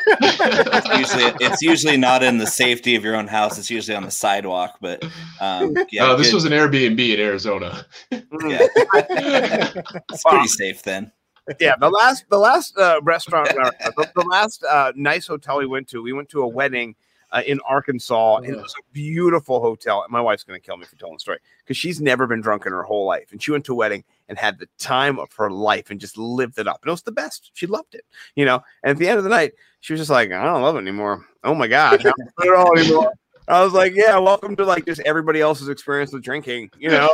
[0.73, 3.59] It's usually it's usually not in the safety of your own house.
[3.59, 4.77] It's usually on the sidewalk.
[4.79, 5.03] But
[5.41, 7.85] um, yeah, oh, this good- was an Airbnb in Arizona.
[8.11, 8.67] yeah.
[10.09, 11.11] it's pretty safe then.
[11.59, 15.65] yeah the last the last uh, restaurant uh, the, the last uh, nice hotel we
[15.65, 16.95] went to we went to a wedding
[17.31, 20.77] uh, in arkansas and it was a beautiful hotel and my wife's going to kill
[20.77, 23.41] me for telling the story because she's never been drunk in her whole life and
[23.41, 26.57] she went to a wedding and had the time of her life and just lived
[26.59, 28.05] it up and it was the best she loved it
[28.35, 30.61] you know and at the end of the night she was just like i don't
[30.61, 33.13] love it anymore oh my god I don't it all anymore
[33.47, 37.13] I was like, yeah, welcome to like just everybody else's experience with drinking, you know.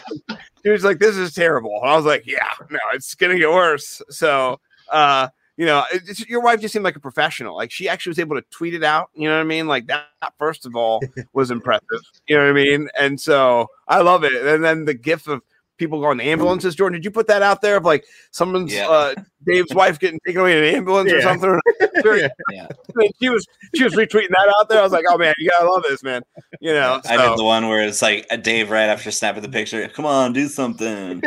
[0.64, 1.80] she was like, this is terrible.
[1.82, 4.04] And I was like, yeah, no, it's gonna get worse.
[4.10, 4.60] So
[4.90, 7.56] uh, you know, it- it's- your wife just seemed like a professional.
[7.56, 9.10] Like she actually was able to tweet it out.
[9.16, 9.68] You know what I mean?
[9.68, 10.06] Like that,
[10.38, 11.02] first of all,
[11.34, 12.02] was impressive.
[12.28, 12.90] You know what I mean?
[12.98, 14.34] And so I love it.
[14.34, 15.42] And then the gif of
[15.78, 16.74] people going to ambulances.
[16.74, 18.88] Jordan, did you put that out there of like someone's Yeah.
[18.88, 19.14] uh,
[19.46, 21.60] Dave's wife getting taken away in an ambulance or something?
[22.04, 22.16] Sure.
[22.52, 22.68] Yeah.
[22.96, 23.44] And she was
[23.74, 24.80] she was retweeting that out there.
[24.80, 26.22] I was like, oh man, you gotta love this, man.
[26.62, 29.50] You know, I did the one where it's like a Dave right after snapping the
[29.50, 29.88] picture.
[29.88, 31.24] Come on, do something.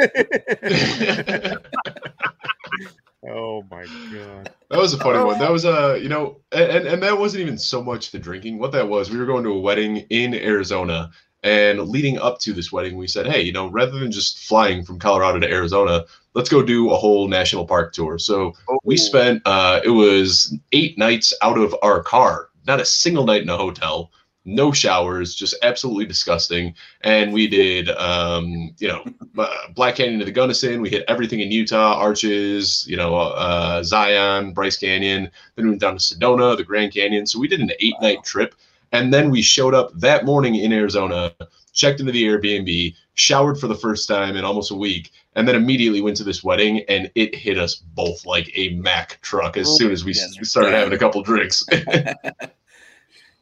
[3.28, 4.50] Oh my god.
[4.70, 5.38] That was a funny one.
[5.38, 8.58] That was uh, you know, and, and and that wasn't even so much the drinking.
[8.58, 11.10] What that was, we were going to a wedding in Arizona,
[11.42, 14.84] and leading up to this wedding, we said, hey, you know, rather than just flying
[14.84, 16.04] from Colorado to Arizona,
[16.34, 18.18] let's go do a whole national park tour.
[18.18, 18.54] So
[18.84, 23.42] we spent uh, it was eight nights out of our car, not a single night
[23.42, 24.10] in a hotel.
[24.44, 26.74] No showers, just absolutely disgusting.
[27.02, 29.04] And we did, um, you know,
[29.38, 30.80] uh, Black Canyon to the Gunnison.
[30.80, 35.30] We hit everything in Utah, Arches, you know, uh, Zion, Bryce Canyon.
[35.56, 37.26] Then we went down to Sedona, the Grand Canyon.
[37.26, 38.54] So we did an eight night trip.
[38.92, 41.32] And then we showed up that morning in Arizona,
[41.72, 45.54] checked into the Airbnb, showered for the first time in almost a week, and then
[45.54, 46.82] immediately went to this wedding.
[46.88, 50.94] And it hit us both like a Mack truck as soon as we started having
[50.94, 51.64] a couple drinks.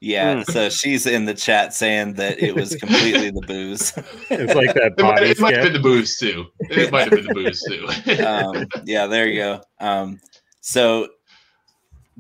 [0.01, 3.93] Yeah, so she's in the chat saying that it was completely the booze.
[4.31, 6.47] It's like that it might, it might have been the booze too.
[6.61, 8.23] It might have been the booze too.
[8.25, 9.61] um, yeah, there you go.
[9.81, 10.21] Um,
[10.61, 11.09] so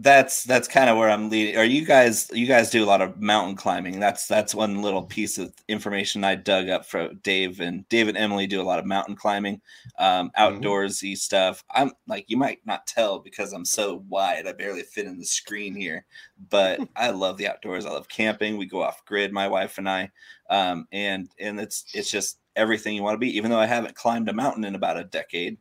[0.00, 1.56] that's that's kind of where I'm leading.
[1.56, 2.30] Are you guys?
[2.32, 3.98] You guys do a lot of mountain climbing.
[3.98, 8.16] That's that's one little piece of information I dug up for Dave and Dave and
[8.16, 9.60] Emily do a lot of mountain climbing,
[9.98, 11.64] um, outdoorsy stuff.
[11.74, 14.46] I'm like you might not tell because I'm so wide.
[14.46, 16.06] I barely fit in the screen here,
[16.48, 17.84] but I love the outdoors.
[17.84, 18.56] I love camping.
[18.56, 20.10] We go off grid, my wife and I,
[20.48, 23.36] um, and and it's it's just everything you want to be.
[23.36, 25.58] Even though I haven't climbed a mountain in about a decade,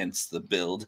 [0.00, 0.86] hence the build.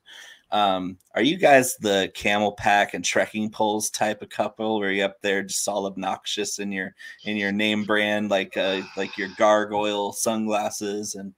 [0.51, 5.05] Um, are you guys the camel pack and trekking poles type of couple where you
[5.05, 6.95] up there just all obnoxious in your
[7.25, 11.33] in your name brand like uh like your gargoyle sunglasses and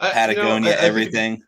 [0.00, 1.42] I- you know, Patagonia I- I think- everything?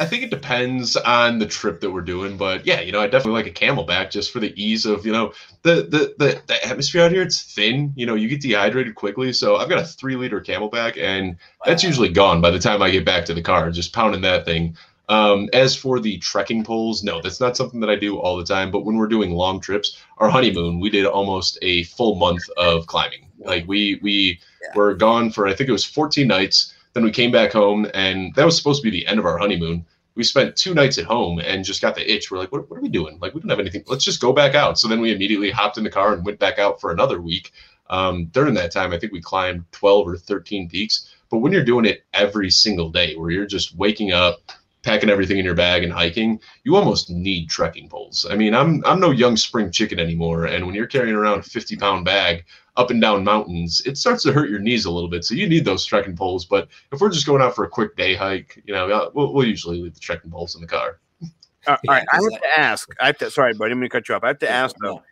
[0.00, 3.06] I think it depends on the trip that we're doing, but yeah, you know, I
[3.06, 6.66] definitely like a CamelBak just for the ease of, you know, the the the, the
[6.66, 7.22] atmosphere out here.
[7.22, 9.32] It's thin, you know, you get dehydrated quickly.
[9.32, 12.90] So I've got a three liter CamelBak, and that's usually gone by the time I
[12.90, 13.70] get back to the car.
[13.70, 14.76] Just pounding that thing.
[15.08, 18.44] Um, as for the trekking poles, no, that's not something that I do all the
[18.44, 18.70] time.
[18.70, 22.86] But when we're doing long trips, our honeymoon, we did almost a full month of
[22.86, 23.26] climbing.
[23.38, 24.40] Like we we
[24.74, 26.73] were gone for I think it was 14 nights.
[26.94, 29.36] Then we came back home, and that was supposed to be the end of our
[29.36, 29.84] honeymoon.
[30.14, 32.30] We spent two nights at home and just got the itch.
[32.30, 33.18] We're like, what, what are we doing?
[33.20, 33.82] Like, we don't have anything.
[33.88, 34.78] Let's just go back out.
[34.78, 37.52] So then we immediately hopped in the car and went back out for another week.
[37.90, 41.12] Um, during that time, I think we climbed 12 or 13 peaks.
[41.30, 44.52] But when you're doing it every single day, where you're just waking up,
[44.84, 48.26] packing everything in your bag and hiking, you almost need trekking poles.
[48.30, 51.42] I mean, I'm I'm no young spring chicken anymore, and when you're carrying around a
[51.42, 52.44] 50 pound bag
[52.76, 55.24] up and down mountains, it starts to hurt your knees a little bit.
[55.24, 56.44] So you need those trekking poles.
[56.44, 59.32] But if we're just going out for a quick day hike, you know, uh, we'll,
[59.32, 60.98] we'll usually leave the trekking poles in the car.
[61.22, 61.28] Uh,
[61.66, 62.94] all right, I have to ask.
[63.00, 63.30] I have to.
[63.30, 64.24] Sorry, buddy, I'm going to cut you off.
[64.24, 65.02] I have to ask though.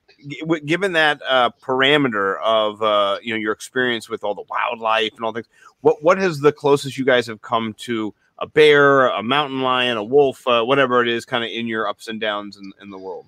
[0.64, 5.24] Given that uh, parameter of uh, you know your experience with all the wildlife and
[5.24, 5.48] all things,
[5.80, 9.96] what what is the closest you guys have come to a bear, a mountain lion,
[9.96, 12.90] a wolf, uh, whatever it is, kind of in your ups and downs in, in
[12.90, 13.26] the world?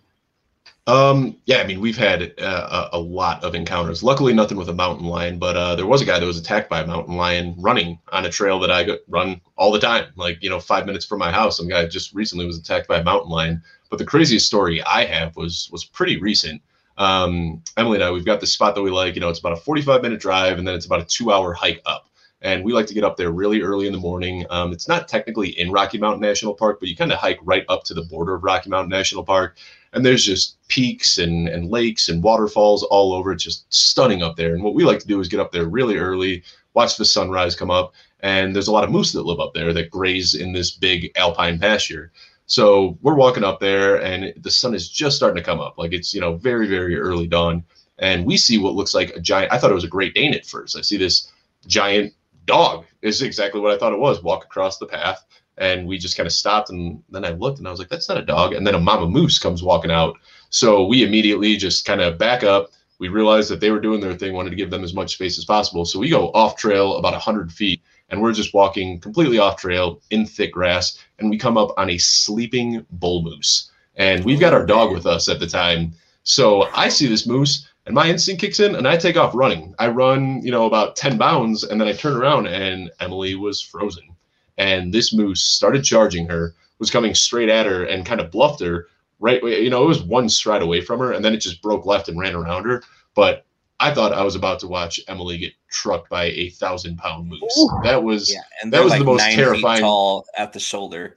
[0.86, 4.02] Um, yeah, I mean, we've had uh, a, lot of encounters.
[4.02, 6.68] Luckily, nothing with a mountain lion, but uh, there was a guy that was attacked
[6.68, 10.08] by a mountain lion running on a trail that I run all the time.
[10.16, 12.98] Like, you know, five minutes from my house, some guy just recently was attacked by
[12.98, 13.62] a mountain lion.
[13.88, 16.60] But the craziest story I have was was pretty recent.
[16.98, 19.14] Um, Emily and I, we've got this spot that we like.
[19.14, 21.54] You know, it's about a 45 minute drive, and then it's about a two hour
[21.54, 22.10] hike up.
[22.44, 24.46] And we like to get up there really early in the morning.
[24.50, 27.64] Um, it's not technically in Rocky Mountain National Park, but you kind of hike right
[27.68, 29.56] up to the border of Rocky Mountain National Park
[29.94, 33.32] and there's just peaks and, and lakes and waterfalls all over.
[33.32, 34.54] It's just stunning up there.
[34.54, 36.42] And what we like to do is get up there really early,
[36.74, 39.72] watch the sunrise come up, and there's a lot of moose that live up there
[39.72, 42.12] that graze in this big alpine pasture.
[42.46, 45.78] So we're walking up there, and the sun is just starting to come up.
[45.78, 47.64] Like it's you know very very early dawn,
[47.98, 49.52] and we see what looks like a giant.
[49.52, 50.76] I thought it was a Great Dane at first.
[50.76, 51.30] I see this
[51.66, 52.12] giant
[52.46, 52.84] dog.
[53.02, 54.22] Is exactly what I thought it was.
[54.22, 55.24] Walk across the path
[55.58, 58.08] and we just kind of stopped and then i looked and i was like that's
[58.08, 58.54] not a dog.
[58.54, 60.16] And then a mama moose comes walking out.
[60.50, 62.70] So we immediately just kind of back up.
[62.98, 65.38] We realized that they were doing their thing wanted to give them as much space
[65.38, 65.84] as possible.
[65.84, 70.00] So we go off trail about 100 feet and we're just walking completely off trail
[70.10, 73.70] in thick grass and we come up on a sleeping bull moose.
[73.96, 75.92] And we've got our dog with us at the time.
[76.24, 79.74] So i see this moose and my instinct kicks in and i take off running
[79.78, 83.60] i run you know about 10 bounds and then i turn around and emily was
[83.60, 84.14] frozen
[84.58, 88.60] and this moose started charging her, was coming straight at her and kind of bluffed
[88.60, 88.88] her
[89.20, 89.42] right.
[89.42, 92.08] You know, it was one stride away from her, and then it just broke left
[92.08, 92.82] and ran around her.
[93.14, 93.44] But
[93.80, 97.68] I thought I was about to watch Emily get trucked by a thousand pound moose.
[97.82, 99.80] That was Yeah, and that was like the most nine feet terrifying.
[99.80, 101.16] tall at the shoulder.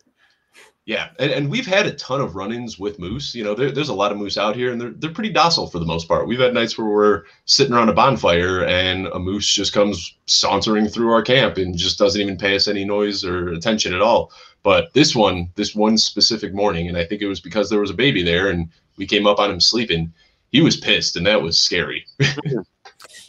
[0.88, 3.36] Yeah, and, and we've had a ton of run-ins with moose.
[3.36, 5.68] You know, there, there's a lot of moose out here, and they're they're pretty docile
[5.68, 6.30] for the most part.
[6.30, 10.88] We've had nights where we're sitting around a bonfire, and a moose just comes sauntering
[10.88, 14.32] through our camp and just doesn't even pay us any noise or attention at all.
[14.64, 17.92] But this one, this one specific morning, and I think it was because there was
[17.92, 20.14] a baby there, and we came up on him sleeping.
[20.54, 22.06] He was pissed, and that was scary.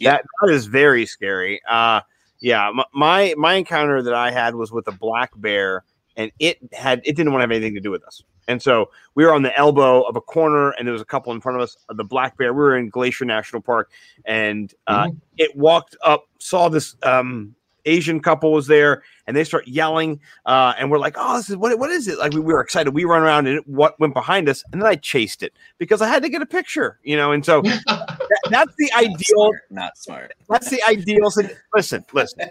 [0.01, 1.61] That that is very scary.
[1.69, 1.99] Uh,
[2.39, 5.83] yeah, my my encounter that I had was with a black bear,
[6.15, 8.23] and it had it didn't want to have anything to do with us.
[8.47, 11.31] And so we were on the elbow of a corner, and there was a couple
[11.33, 11.77] in front of us.
[11.89, 12.51] The black bear.
[12.51, 13.91] We were in Glacier National Park,
[14.25, 17.55] and uh, it walked up, saw this um,
[17.89, 21.57] Asian couple was there, and they start yelling, uh, and we're like, "Oh, this is
[21.57, 21.77] what?
[21.79, 22.93] What is it?" Like we, we were excited.
[22.93, 26.01] We run around, and it, what went behind us, and then I chased it because
[26.01, 27.31] I had to get a picture, you know.
[27.31, 29.51] And so that, that's the ideal.
[29.69, 30.33] Not smart.
[30.49, 31.29] That's the ideal.
[31.31, 32.49] sin- Listen, listen.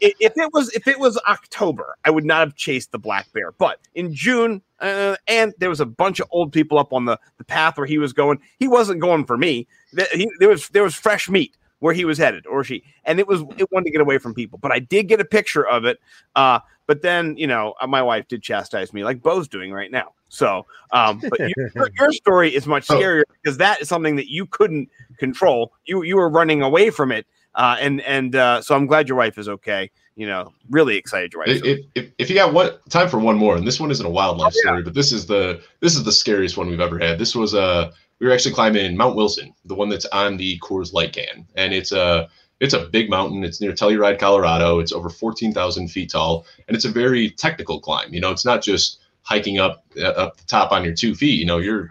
[0.00, 3.52] If it was if it was October, I would not have chased the black bear.
[3.52, 7.18] But in June, uh, and there was a bunch of old people up on the,
[7.38, 8.40] the path where he was going.
[8.58, 9.66] He wasn't going for me.
[10.12, 11.54] He- there was there was fresh meat
[11.84, 14.32] where he was headed, or she, and it was it wanted to get away from
[14.32, 14.58] people.
[14.58, 16.00] But I did get a picture of it.
[16.34, 19.90] Uh, but then you know, uh, my wife did chastise me like Bo's doing right
[19.90, 20.14] now.
[20.30, 24.46] So, um, but your, your story is much scarier because that is something that you
[24.46, 25.74] couldn't control.
[25.84, 29.18] You you were running away from it, uh, and and uh, so I'm glad your
[29.18, 29.90] wife is okay.
[30.16, 31.60] You know, really excited your wife.
[31.62, 34.08] if, if, if you got one time for one more, and this one isn't a
[34.08, 37.18] wildlife Oh, story, but this is the this is the scariest one we've ever had.
[37.18, 37.90] This was uh
[38.20, 41.74] we were actually climbing Mount Wilson, the one that's on the Coors Light can, and
[41.74, 42.28] it's a
[42.60, 43.44] it's a big mountain.
[43.44, 44.78] It's near Telluride, Colorado.
[44.78, 48.14] It's over fourteen thousand feet tall, and it's a very technical climb.
[48.14, 51.38] You know, it's not just hiking up uh, up the top on your two feet.
[51.38, 51.90] You know, you're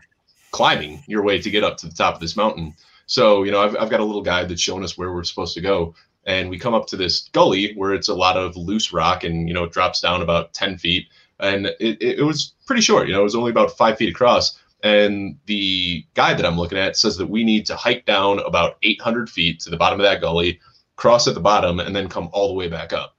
[0.54, 2.74] climbing your way to get up to the top of this mountain.
[3.08, 5.54] So, you know, I've, I've got a little guide that's showing us where we're supposed
[5.56, 5.94] to go.
[6.26, 9.48] And we come up to this gully where it's a lot of loose rock and,
[9.48, 11.08] you know, it drops down about 10 feet.
[11.40, 14.58] And it, it was pretty short, you know, it was only about five feet across.
[14.84, 18.78] And the guide that I'm looking at says that we need to hike down about
[18.84, 20.60] 800 feet to the bottom of that gully,
[20.98, 23.16] cross at the bottom, and then come all the way back up.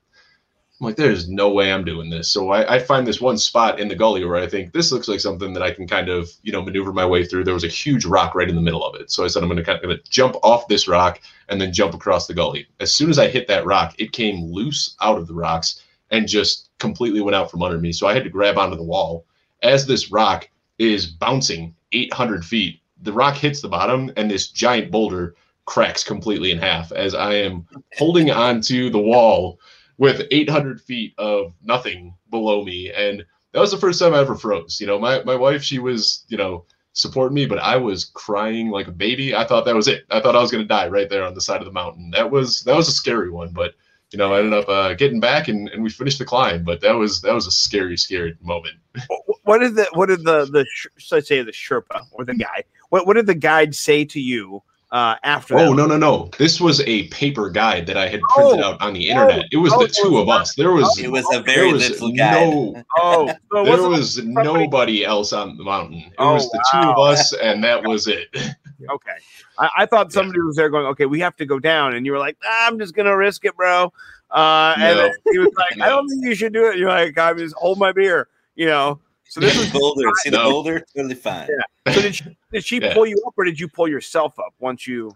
[0.80, 2.28] I'm like, there's no way I'm doing this.
[2.28, 5.08] So I, I find this one spot in the gully where I think this looks
[5.08, 7.44] like something that I can kind of, you know, maneuver my way through.
[7.44, 9.10] There was a huge rock right in the middle of it.
[9.10, 11.94] So I said, I'm going to kind of jump off this rock and then jump
[11.94, 12.66] across the gully.
[12.80, 16.28] As soon as I hit that rock, it came loose out of the rocks and
[16.28, 17.92] just completely went out from under me.
[17.92, 19.24] So I had to grab onto the wall.
[19.62, 24.90] As this rock is bouncing 800 feet, the rock hits the bottom and this giant
[24.90, 25.34] boulder
[25.66, 27.66] cracks completely in half as I am
[27.96, 29.58] holding onto the wall
[29.98, 32.90] with 800 feet of nothing below me.
[32.92, 34.80] And that was the first time I ever froze.
[34.80, 38.70] You know, my, my wife, she was, you know, supporting me, but I was crying
[38.70, 39.34] like a baby.
[39.34, 40.04] I thought that was it.
[40.10, 42.10] I thought I was going to die right there on the side of the mountain.
[42.10, 43.74] That was, that was a scary one, but
[44.14, 46.80] you know, I ended up uh, getting back and, and we finished the climb, but
[46.82, 48.76] that was, that was a scary, scary moment.
[49.42, 50.64] What did the, what did the, the,
[51.10, 54.62] let's say the Sherpa or the guy, what, what did the guide say to you
[54.92, 55.74] uh, after Oh that?
[55.74, 56.30] no no no!
[56.38, 59.46] This was a paper guide that I had printed Oh, out on the internet.
[59.50, 60.54] It was oh, the two of us.
[60.54, 62.48] There was It was a very was little guide.
[62.48, 65.98] no Oh, so there wasn't was somebody- nobody else on the mountain.
[65.98, 68.28] It Oh, was the two of us, and that was it.
[68.90, 69.12] Okay.
[69.58, 71.94] I, I thought somebody was there going, okay, we have to go down.
[71.94, 73.92] And you were like, ah, I'm just going to risk it, bro.
[74.30, 75.02] Uh, and No.
[75.02, 76.76] then he was like, I don't think you should do it.
[76.78, 79.00] You're like, I just hold my beer, you know?
[79.28, 80.08] So this is boulder.
[80.16, 80.50] See the No.
[80.50, 80.84] boulder?
[80.94, 81.48] Totally fine.
[81.86, 81.92] Yeah.
[81.94, 82.94] so did she, did she Yeah.
[82.94, 85.14] pull you up or did you pull yourself up once you,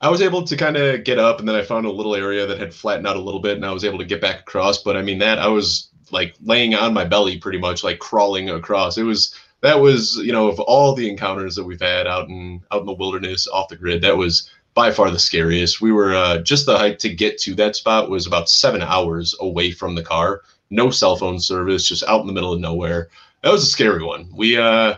[0.00, 2.46] I was able to kind of get up, and then I found a little area
[2.46, 4.82] that had flattened out a little bit, and I was able to get back across.
[4.82, 8.50] But I mean, that I was like laying on my belly, pretty much like crawling
[8.50, 8.98] across.
[8.98, 12.62] It was that was you know of all the encounters that we've had out in
[12.70, 15.80] out in the wilderness off the grid, that was by far the scariest.
[15.80, 19.34] We were uh, just the hike to get to that spot was about seven hours
[19.40, 23.08] away from the car, no cell phone service, just out in the middle of nowhere.
[23.42, 24.28] That was a scary one.
[24.34, 24.96] We uh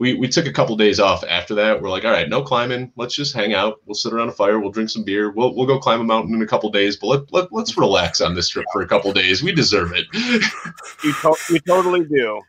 [0.00, 1.80] we, we took a couple days off after that.
[1.80, 2.90] We're like, all right, no climbing.
[2.96, 3.82] Let's just hang out.
[3.84, 4.58] We'll sit around a fire.
[4.58, 5.30] We'll drink some beer.
[5.30, 6.96] We'll, we'll go climb a mountain in a couple days.
[6.96, 9.42] But let, let, let's relax on this trip for a couple days.
[9.42, 10.06] We deserve it.
[11.04, 12.40] you, to- you totally do.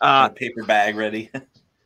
[0.00, 1.30] Uh, paper bag ready.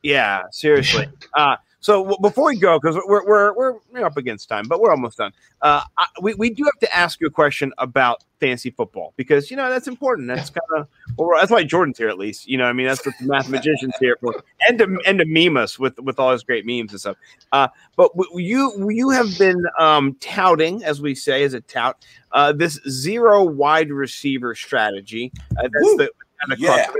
[0.05, 1.07] Yeah, seriously.
[1.35, 4.81] Uh, so w- before we go, because we're, we're we're we're up against time, but
[4.81, 5.31] we're almost done.
[5.61, 9.49] Uh, I, we we do have to ask you a question about fantasy football because
[9.49, 10.27] you know that's important.
[10.27, 12.49] That's kind of well, that's why Jordan's here at least.
[12.49, 15.57] You know, I mean that's what the mathematicians here for, and to and to meme
[15.57, 17.17] us with with all his great memes and stuff.
[17.53, 22.05] Uh, but w- you you have been um, touting, as we say, as a tout,
[22.33, 25.31] uh, this zero wide receiver strategy.
[25.57, 25.97] Uh, that's Woo.
[25.97, 26.11] the
[26.41, 26.91] kind of Yeah.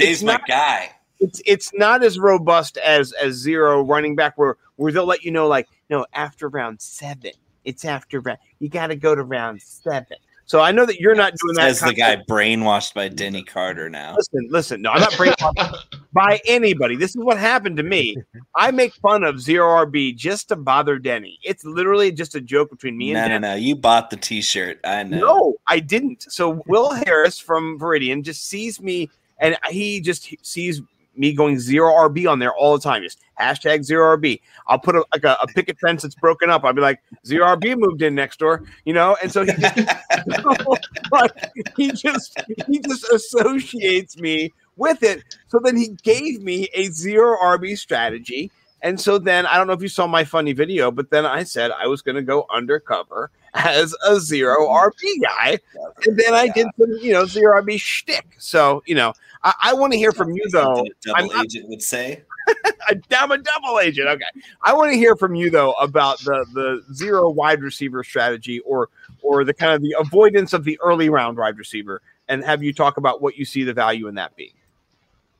[0.00, 0.08] Crux.
[0.08, 0.90] Dave's It's my guy.
[1.20, 5.30] it's it's not as robust as as zero running back where where they'll let you
[5.30, 7.32] know like no after round seven
[7.64, 11.14] it's after round you got to go to round seven so i know that you're
[11.14, 14.14] not doing that As the guy brainwashed by Denny Carter now.
[14.16, 15.84] listen listen no i'm not brainwashed
[16.14, 18.16] by anybody this is what happened to me
[18.56, 22.70] i make fun of zero rb just to bother denny it's literally just a joke
[22.70, 23.66] between me and No, no, denny no.
[23.66, 24.80] You bought the T-shirt.
[24.84, 25.18] I know.
[25.18, 26.24] no, I didn't.
[26.32, 29.08] So Will Harris from Viridian just sees me,
[29.40, 30.82] and he just sees
[31.16, 33.02] me going zero RB on there all the time.
[33.02, 34.40] Just hashtag zero RB.
[34.66, 36.64] I'll put a, like a, a picket fence that's broken up.
[36.64, 39.16] I'll be like zero RB moved in next door, you know.
[39.22, 39.76] And so he just,
[41.12, 45.22] like, he just he just associates me with it.
[45.48, 48.50] So then he gave me a zero RB strategy.
[48.82, 51.42] And so then I don't know if you saw my funny video, but then I
[51.42, 55.58] said I was going to go undercover as a zero RB guy,
[56.06, 58.26] and then I did some you know zero RB shtick.
[58.38, 59.12] So you know
[59.42, 60.84] I, I want to hear from you though.
[61.02, 62.22] Double not- agent would say.
[63.12, 64.08] I'm a double agent.
[64.08, 64.24] Okay,
[64.62, 68.88] I want to hear from you though about the the zero wide receiver strategy or
[69.22, 72.72] or the kind of the avoidance of the early round wide receiver, and have you
[72.72, 74.52] talk about what you see the value in that being.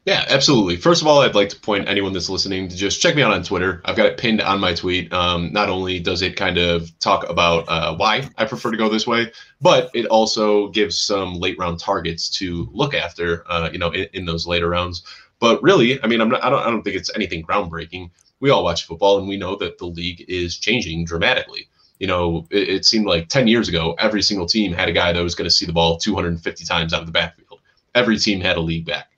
[0.07, 0.77] Yeah, absolutely.
[0.77, 3.35] First of all, I'd like to point anyone that's listening to just check me out
[3.35, 3.83] on Twitter.
[3.85, 5.13] I've got it pinned on my tweet.
[5.13, 8.89] Um, not only does it kind of talk about uh, why I prefer to go
[8.89, 9.31] this way,
[9.61, 13.45] but it also gives some late round targets to look after.
[13.51, 15.05] Uh, you know, in, in those later rounds.
[15.39, 16.43] But really, I mean, I'm not.
[16.43, 16.63] I don't.
[16.63, 18.11] I don't think it's anything groundbreaking.
[18.41, 21.69] We all watch football, and we know that the league is changing dramatically.
[21.99, 25.13] You know, it, it seemed like 10 years ago, every single team had a guy
[25.13, 27.61] that was going to see the ball 250 times out of the backfield.
[27.95, 29.11] Every team had a league back.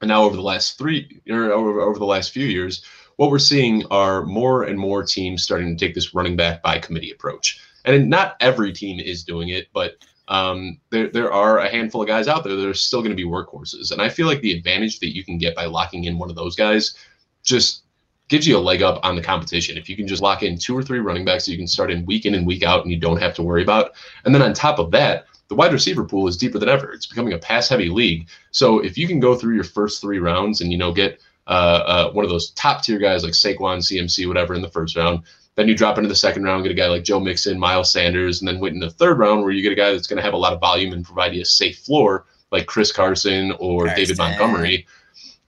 [0.00, 2.84] And now over the last three or over, over the last few years,
[3.16, 6.78] what we're seeing are more and more teams starting to take this running back by
[6.78, 7.60] committee approach.
[7.84, 9.96] And not every team is doing it, but
[10.28, 13.16] um, there, there are a handful of guys out there that are still going to
[13.16, 13.90] be workhorses.
[13.90, 16.36] And I feel like the advantage that you can get by locking in one of
[16.36, 16.94] those guys
[17.42, 17.82] just
[18.28, 19.76] gives you a leg up on the competition.
[19.76, 21.90] If you can just lock in two or three running backs that you can start
[21.90, 23.90] in week in and week out and you don't have to worry about.
[24.24, 26.92] And then on top of that, the wide receiver pool is deeper than ever.
[26.92, 28.28] It's becoming a pass heavy league.
[28.52, 31.50] So if you can go through your first three rounds and, you know, get uh,
[31.50, 35.24] uh, one of those top tier guys like Saquon, CMC, whatever in the first round,
[35.56, 38.40] Then you drop into the second round, get a guy like Joe Mixon, Miles Sanders,
[38.40, 40.22] and then wait in the third round where you get a guy that's going to
[40.22, 43.88] have a lot of volume and provide you a safe floor like Chris Carson or
[43.96, 44.86] David Montgomery.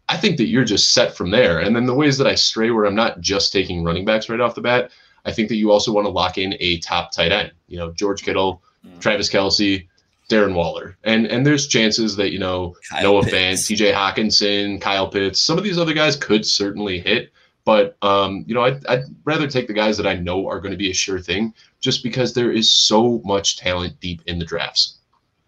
[0.09, 1.61] I think that you're just set from there.
[1.61, 4.41] And then the ways that I stray where I'm not just taking running backs right
[4.41, 4.91] off the bat,
[5.25, 7.53] I think that you also want to lock in a top tight end.
[7.69, 9.01] You know, George Kittle, Mm.
[9.01, 9.87] Travis Kelce,
[10.29, 10.97] Darren Waller.
[11.05, 13.69] And and there's chances that, you know, Kyle Noah Pitts.
[13.71, 17.33] Fant, TJ Hockenson, Kyle Pitts, some of these other guys could certainly hit.
[17.65, 20.73] But um, you know, I'd, I'd rather take the guys that I know are going
[20.73, 24.45] to be a sure thing, just because there is so much talent deep in the
[24.45, 24.99] drafts.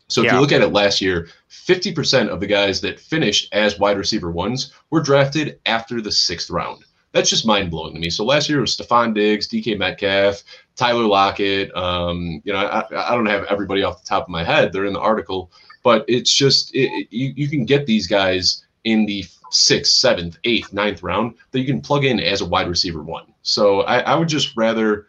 [0.08, 0.34] So if Yeah.
[0.34, 4.30] you look at it last year, 50% of the guys that finished as wide receiver
[4.30, 6.84] ones were drafted after the sixth round.
[7.14, 8.10] That's just mind blowing to me.
[8.10, 10.42] So last year was Stefon Diggs, DK Metcalf,
[10.74, 11.74] Tyler Lockett.
[11.76, 12.80] Um, you know, I,
[13.12, 14.72] I don't have everybody off the top of my head.
[14.72, 15.52] They're in the article,
[15.84, 20.38] but it's just it, it- you, you can get these guys in the sixth, seventh,
[20.42, 23.32] eighth, ninth round that you can plug in as a wide receiver one.
[23.42, 25.06] So I, I would just rather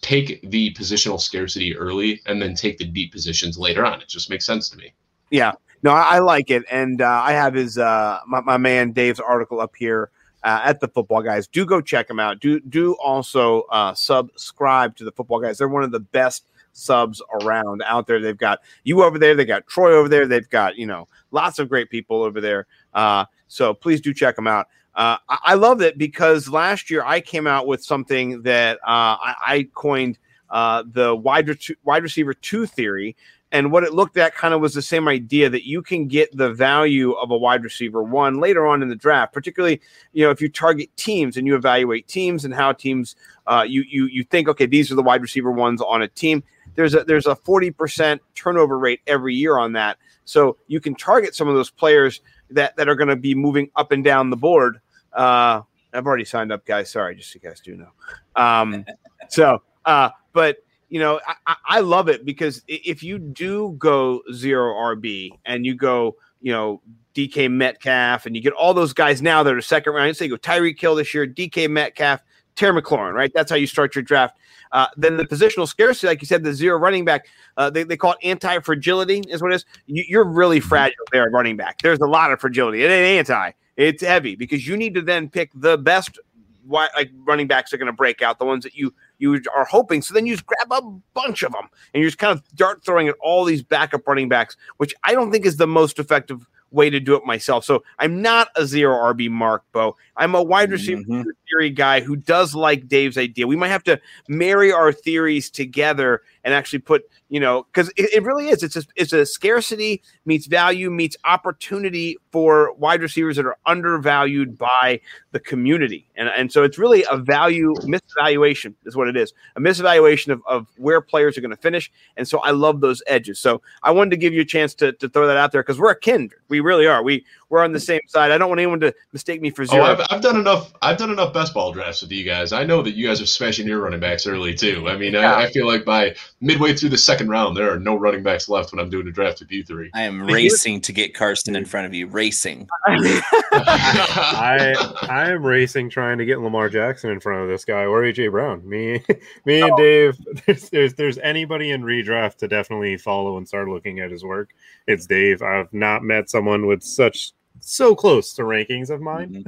[0.00, 4.00] take the positional scarcity early and then take the deep positions later on.
[4.00, 4.94] It just makes sense to me.
[5.30, 8.92] Yeah, no, I, I like it, and uh, I have his uh, my, my man
[8.92, 10.10] Dave's article up here
[10.46, 11.48] uh, at the Football Guys.
[11.48, 12.40] Do go check them out.
[12.40, 15.58] Do do also uh, subscribe to the Football Guys.
[15.58, 18.20] They're one of the best subs around out there.
[18.20, 19.34] They've got you over there.
[19.34, 20.26] They got Troy over there.
[20.26, 22.66] They've got you know lots of great people over there.
[22.94, 24.68] Uh, so please do check them out.
[24.94, 29.18] Uh, I, I love it because last year I came out with something that uh,
[29.20, 30.16] I, I coined
[30.48, 31.50] uh, the wide,
[31.82, 33.16] wide receiver two theory.
[33.52, 36.36] And what it looked at kind of was the same idea that you can get
[36.36, 39.80] the value of a wide receiver one later on in the draft, particularly
[40.12, 43.14] you know if you target teams and you evaluate teams and how teams
[43.46, 46.42] uh, you you you think okay these are the wide receiver ones on a team.
[46.74, 50.94] There's a there's a forty percent turnover rate every year on that, so you can
[50.94, 52.20] target some of those players
[52.50, 54.80] that that are going to be moving up and down the board.
[55.12, 56.90] Uh, I've already signed up, guys.
[56.90, 57.90] Sorry, just so you guys do know.
[58.34, 58.84] Um,
[59.28, 60.58] so, uh, but
[60.88, 65.74] you know, I, I- love it because if you do go zero RB and you
[65.74, 66.80] go, you know,
[67.14, 70.30] DK Metcalf and you get all those guys now that are second round, say you
[70.32, 72.20] go Tyreek Hill this year, DK Metcalf,
[72.56, 73.32] Terry McLaurin, right?
[73.34, 74.36] That's how you start your draft.
[74.72, 77.26] Uh, then the positional scarcity, like you said, the zero running back,
[77.56, 79.64] uh, they, they call it anti fragility, is what it is.
[79.86, 81.80] You, you're really fragile there at running back.
[81.82, 82.82] There's a lot of fragility.
[82.82, 86.18] It ain't anti, it's heavy because you need to then pick the best
[86.66, 89.64] wi- like running backs are going to break out, the ones that you you are
[89.64, 90.02] hoping.
[90.02, 90.82] So then you just grab a
[91.14, 94.28] bunch of them and you're just kind of dart throwing at all these backup running
[94.28, 97.64] backs, which I don't think is the most effective way to do it myself.
[97.64, 99.96] So I'm not a zero RB mark, Bo.
[100.16, 101.22] I'm a wide receiver mm-hmm.
[101.48, 103.46] theory guy who does like Dave's idea.
[103.46, 108.08] We might have to marry our theories together and actually put, you know, because it,
[108.14, 108.62] it really is.
[108.62, 114.56] It's a, it's a scarcity meets value meets opportunity for wide receivers that are undervalued
[114.56, 115.00] by
[115.32, 116.08] the community.
[116.14, 119.32] And, and so it's really a value misvaluation is what it is.
[119.56, 121.90] A misvaluation of, of where players are going to finish.
[122.16, 123.40] And so I love those edges.
[123.40, 125.80] So I wanted to give you a chance to, to throw that out there because
[125.80, 126.40] we're a kindred.
[126.48, 127.02] We really are.
[127.02, 128.32] We we're on the same side.
[128.32, 129.84] I don't want anyone to mistake me for Oh, zero.
[129.84, 130.72] I've, I've done enough.
[130.82, 132.52] I've done enough best ball drafts with you guys.
[132.52, 134.88] I know that you guys are smashing your running backs early too.
[134.88, 137.96] I mean, I, I feel like by midway through the second round, there are no
[137.96, 139.90] running backs left when I'm doing a draft with you three.
[139.94, 142.06] I am racing to get Carson in front of you.
[142.06, 142.68] Racing.
[142.86, 148.02] I I am racing trying to get Lamar Jackson in front of this guy or
[148.02, 148.68] AJ Brown.
[148.68, 149.02] Me,
[149.44, 150.18] me and Dave.
[150.46, 154.50] There's, there's there's anybody in redraft to definitely follow and start looking at his work.
[154.86, 155.42] It's Dave.
[155.42, 159.46] I've not met someone with such so close to rankings of mine mm-hmm.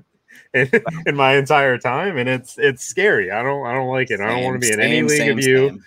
[0.54, 3.30] in, in my entire time, and it's it's scary.
[3.30, 4.20] I don't I don't like it.
[4.20, 5.82] I don't want to be in any league same, of you.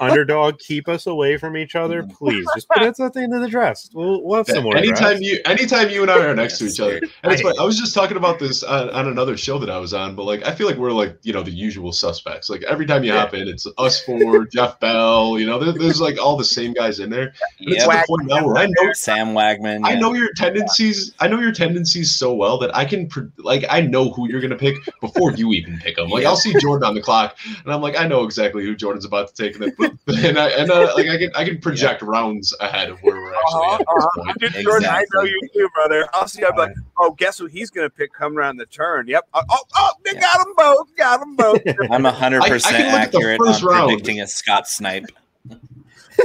[0.00, 0.10] Same.
[0.10, 2.46] Underdog, keep us away from each other, please.
[2.54, 3.90] Just put us at the end of the draft.
[3.94, 4.76] We'll, we'll have some more.
[4.76, 6.96] anytime you anytime you and I are next to each other.
[7.22, 9.78] And it's funny, I was just talking about this on, on another show that I
[9.78, 12.50] was on, but like I feel like we're like, you know, the usual suspects.
[12.50, 16.00] Like every time you hop in, it's us four, Jeff Bell, you know, there, there's
[16.00, 17.32] like all the same guys in there.
[17.60, 17.94] And it's Yep.
[17.94, 19.82] at the point now where I know Sam Wagman.
[19.84, 21.14] I know your tendencies.
[21.20, 24.40] I know your tendencies so well that I can, pre- like, I know who you're
[24.40, 26.08] gonna pick before you even pick them.
[26.08, 29.04] Like, I'll see Jordan on the clock, and I'm like, I know exactly who Jordan's
[29.04, 29.75] about to take, and then,
[30.06, 33.34] and I, and uh, like, I can, I can project rounds ahead of where we're
[33.34, 33.80] actually uh-huh, at.
[33.80, 34.22] At this uh-huh.
[34.22, 34.38] point.
[34.38, 36.08] Dude, Jordan, I know you too, brother.
[36.14, 36.44] I'll see.
[36.44, 39.06] I'm like, oh, guess who he's going to pick come around the turn?
[39.08, 39.28] Yep.
[39.34, 40.96] Oh, oh, oh, they got them both.
[40.96, 41.60] Got them both.
[41.90, 43.88] I'm hundred I- I percent can look at the accurate on round.
[43.88, 45.06] predicting a Scott snipe.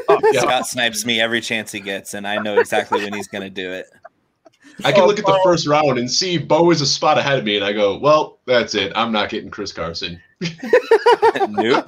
[0.08, 0.42] Oh, yeah.
[0.42, 3.50] Scott snipes me every chance he gets, and I know exactly when he's going to
[3.50, 3.88] do it.
[4.86, 5.44] I can oh, look at the oh.
[5.44, 8.40] first round and see Bo is a spot ahead of me, and I go, well,
[8.46, 8.92] that's it.
[8.96, 10.22] I'm not getting Chris Carson.
[11.50, 11.86] nope.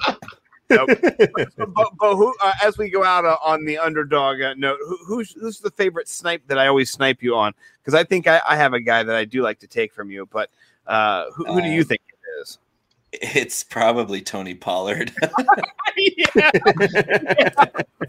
[0.70, 0.88] Nope.
[1.34, 4.96] but, but who, uh, as we go out uh, on the underdog uh, note, who,
[5.06, 7.52] who's who's the favorite snipe that I always snipe you on?
[7.82, 10.10] Because I think I, I have a guy that I do like to take from
[10.10, 10.50] you, but
[10.86, 12.58] uh, who, who do you Um, think it is?
[13.22, 15.12] It's probably Tony Pollard.
[15.96, 16.50] yeah.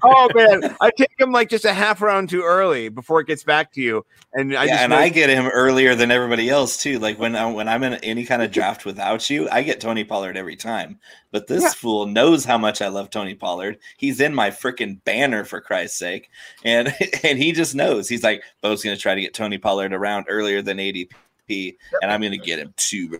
[0.03, 3.43] oh man, I take him like just a half round too early before it gets
[3.43, 6.49] back to you, and I yeah, just and know- I get him earlier than everybody
[6.49, 6.99] else too.
[6.99, 10.03] Like when I, when I'm in any kind of draft without you, I get Tony
[10.03, 10.99] Pollard every time.
[11.31, 11.69] But this Yeah.
[11.71, 13.77] fool knows how much I love Tony Pollard.
[13.97, 16.29] He's in my freaking banner for Christ's sake,
[16.63, 16.93] and
[17.23, 18.09] and he just knows.
[18.09, 22.11] He's like, Bo's going to try to get Tony Pollard around earlier than ADP, and
[22.11, 23.19] I'm going to get him two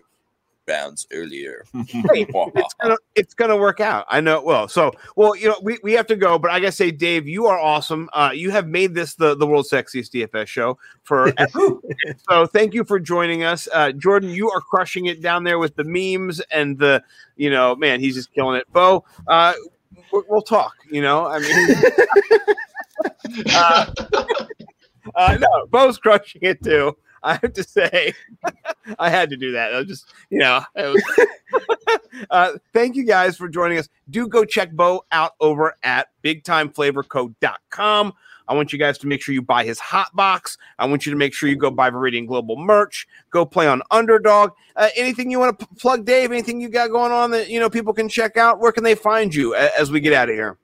[0.68, 1.66] rounds earlier.
[1.86, 4.06] Hey, it's gonna it's gonna work out.
[4.10, 4.68] I know it will.
[4.68, 7.48] So, well, you know, we, we have to go, but I gotta say, Dave, you
[7.48, 8.10] are awesome.
[8.14, 11.34] Uh, you have made this the the world's sexiest DFS show for.
[12.30, 14.30] so, thank you for joining us, uh, Jordan.
[14.30, 17.04] You are crushing it down there with the memes and the,
[17.36, 18.72] you know, man, he's just killing it.
[18.72, 19.54] Bo, uh,
[20.12, 20.74] we'll, we'll talk.
[20.90, 21.76] You know, I mean,
[23.54, 23.86] uh,
[25.16, 26.96] uh, no, Bo's crushing it too.
[27.26, 28.14] I have to say,
[29.00, 29.74] I had to do that.
[29.74, 32.00] I was just, you know, it was,
[32.30, 33.90] uh, thank you guys for joining us.
[34.10, 38.14] Do go check Bo out over at bigtimeflavorcode.com.
[38.48, 40.60] I want you guys to make sure you buy his hot box.
[40.78, 43.08] I want you to make sure you go buy Viridian Global merch.
[43.32, 44.52] Go play on Underdog.
[44.76, 46.32] Uh, anything you want to p- plug, Dave?
[46.32, 48.60] Anything you got going on that you know people can check out?
[48.60, 50.60] Where can they find you a- as we get out of here?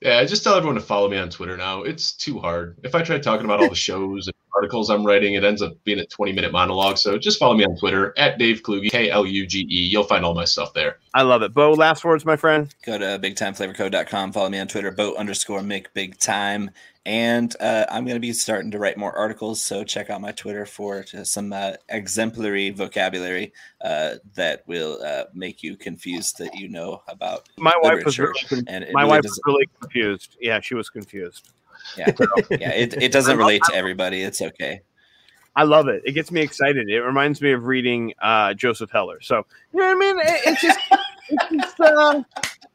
[0.00, 1.82] Yeah, I just tell everyone to follow me on Twitter now.
[1.82, 2.78] It's too hard.
[2.82, 5.72] If I try talking about all the shows and articles I'm writing, it ends up
[5.84, 6.98] being a 20 minute monologue.
[6.98, 9.84] So just follow me on Twitter at Dave Kluge, K L U G E.
[9.86, 10.98] You'll find all my stuff there.
[11.14, 11.54] I love it.
[11.54, 12.74] Bo, last words, my friend.
[12.84, 14.32] Go to bigtimeflavorcode.com.
[14.32, 16.70] Follow me on Twitter, Bo underscore Mick big time.
[17.06, 19.62] And uh, I'm going to be starting to write more articles.
[19.62, 25.62] So check out my Twitter for some uh, exemplary vocabulary uh, that will uh, make
[25.62, 28.46] you confused that you know about My wife was literature.
[28.50, 30.36] really, and my really wife was really confused.
[30.40, 31.50] Yeah, she was confused.
[31.96, 32.10] Yeah,
[32.50, 32.70] yeah.
[32.72, 34.22] It, it doesn't relate to everybody.
[34.22, 34.82] It's okay.
[35.56, 36.02] I love it.
[36.04, 36.88] It gets me excited.
[36.88, 39.20] It reminds me of reading uh, Joseph Heller.
[39.20, 40.18] So you know what I mean?
[40.20, 40.78] It- it's just,
[41.28, 42.22] it's, just uh,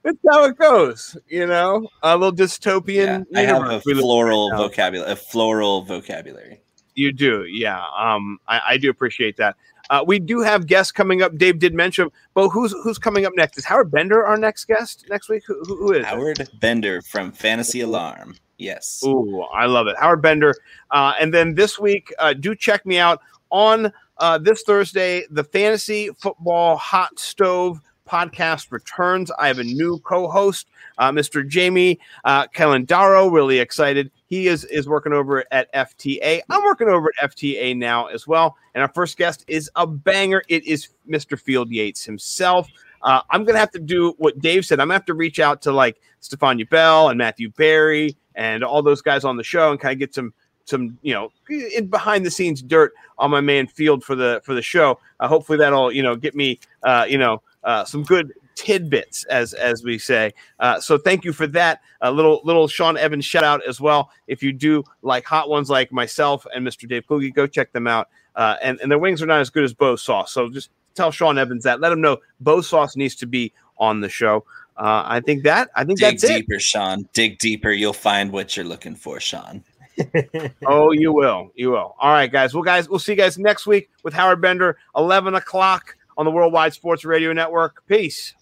[0.03, 1.17] it's how it goes.
[1.27, 3.25] You know, a little dystopian.
[3.35, 5.11] I have a universe we live in floral right vocabulary.
[5.11, 6.61] A floral vocabulary.
[6.95, 7.83] You do, yeah.
[7.97, 9.55] Um, I, I do appreciate that.
[9.89, 11.37] Uh, we do have guests coming up.
[11.37, 13.57] Dave did mention, but who's who's coming up next?
[13.57, 15.43] Is Howard Bender our next guest next week?
[15.45, 15.99] Who, who is?
[15.99, 16.05] it?
[16.05, 18.35] Howard Bender from Fantasy Alarm.
[18.57, 19.03] Yes.
[19.05, 19.95] Ooh, I love it.
[19.99, 20.55] Howard Bender.
[20.91, 25.25] Uh, and then this week, uh, do check me out on uh, this Thursday.
[25.29, 29.31] The Fantasy Football Hot Stove podcast returns.
[29.37, 31.45] I have a new co-host, uh, Mr.
[31.47, 33.31] Jamie uh, Calendaro.
[33.31, 34.11] Really excited.
[34.27, 36.41] He is is working over at FTA.
[36.49, 38.55] I'm working over at FTA now as well.
[38.73, 40.43] And our first guest is a banger.
[40.47, 41.39] It is Mr.
[41.39, 42.69] Field Yates himself.
[43.01, 44.79] Uh, I'm gonna have to do what Dave said.
[44.79, 48.81] I'm gonna have to reach out to like Stephania Bell and Matthew Berry and all
[48.81, 50.33] those guys on the show and kind of get some
[50.65, 54.53] some you know in behind the scenes dirt on my man Field for the for
[54.53, 54.99] the show.
[55.19, 59.53] Uh, hopefully that'll you know get me uh, you know uh, some good tidbits as
[59.53, 60.33] as we say.
[60.59, 61.81] Uh, so thank you for that.
[62.01, 64.09] A little little Sean Evans shout out as well.
[64.27, 66.87] If you do like hot ones like myself and Mr.
[66.87, 68.09] Dave Kluge, go check them out.
[68.35, 70.33] Uh, and and their wings are not as good as Bo Sauce.
[70.33, 71.79] So just tell Sean Evans that.
[71.79, 74.45] Let him know Bo Sauce needs to be on the show.
[74.77, 76.27] Uh, I think that I think Dig that's it.
[76.27, 77.07] Dig deeper, Sean.
[77.13, 77.71] Dig deeper.
[77.71, 79.63] You'll find what you're looking for, Sean.
[80.65, 81.51] Oh, you will.
[81.55, 81.95] You will.
[81.99, 82.53] All right, guys.
[82.53, 86.31] Well, guys, we'll see you guys next week with Howard Bender, 11 o'clock on the
[86.31, 87.81] Worldwide Sports Radio Network.
[87.87, 88.33] Peace.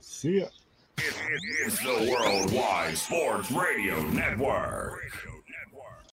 [0.00, 0.46] See ya.
[0.96, 5.37] It's the Worldwide Sports Radio Network.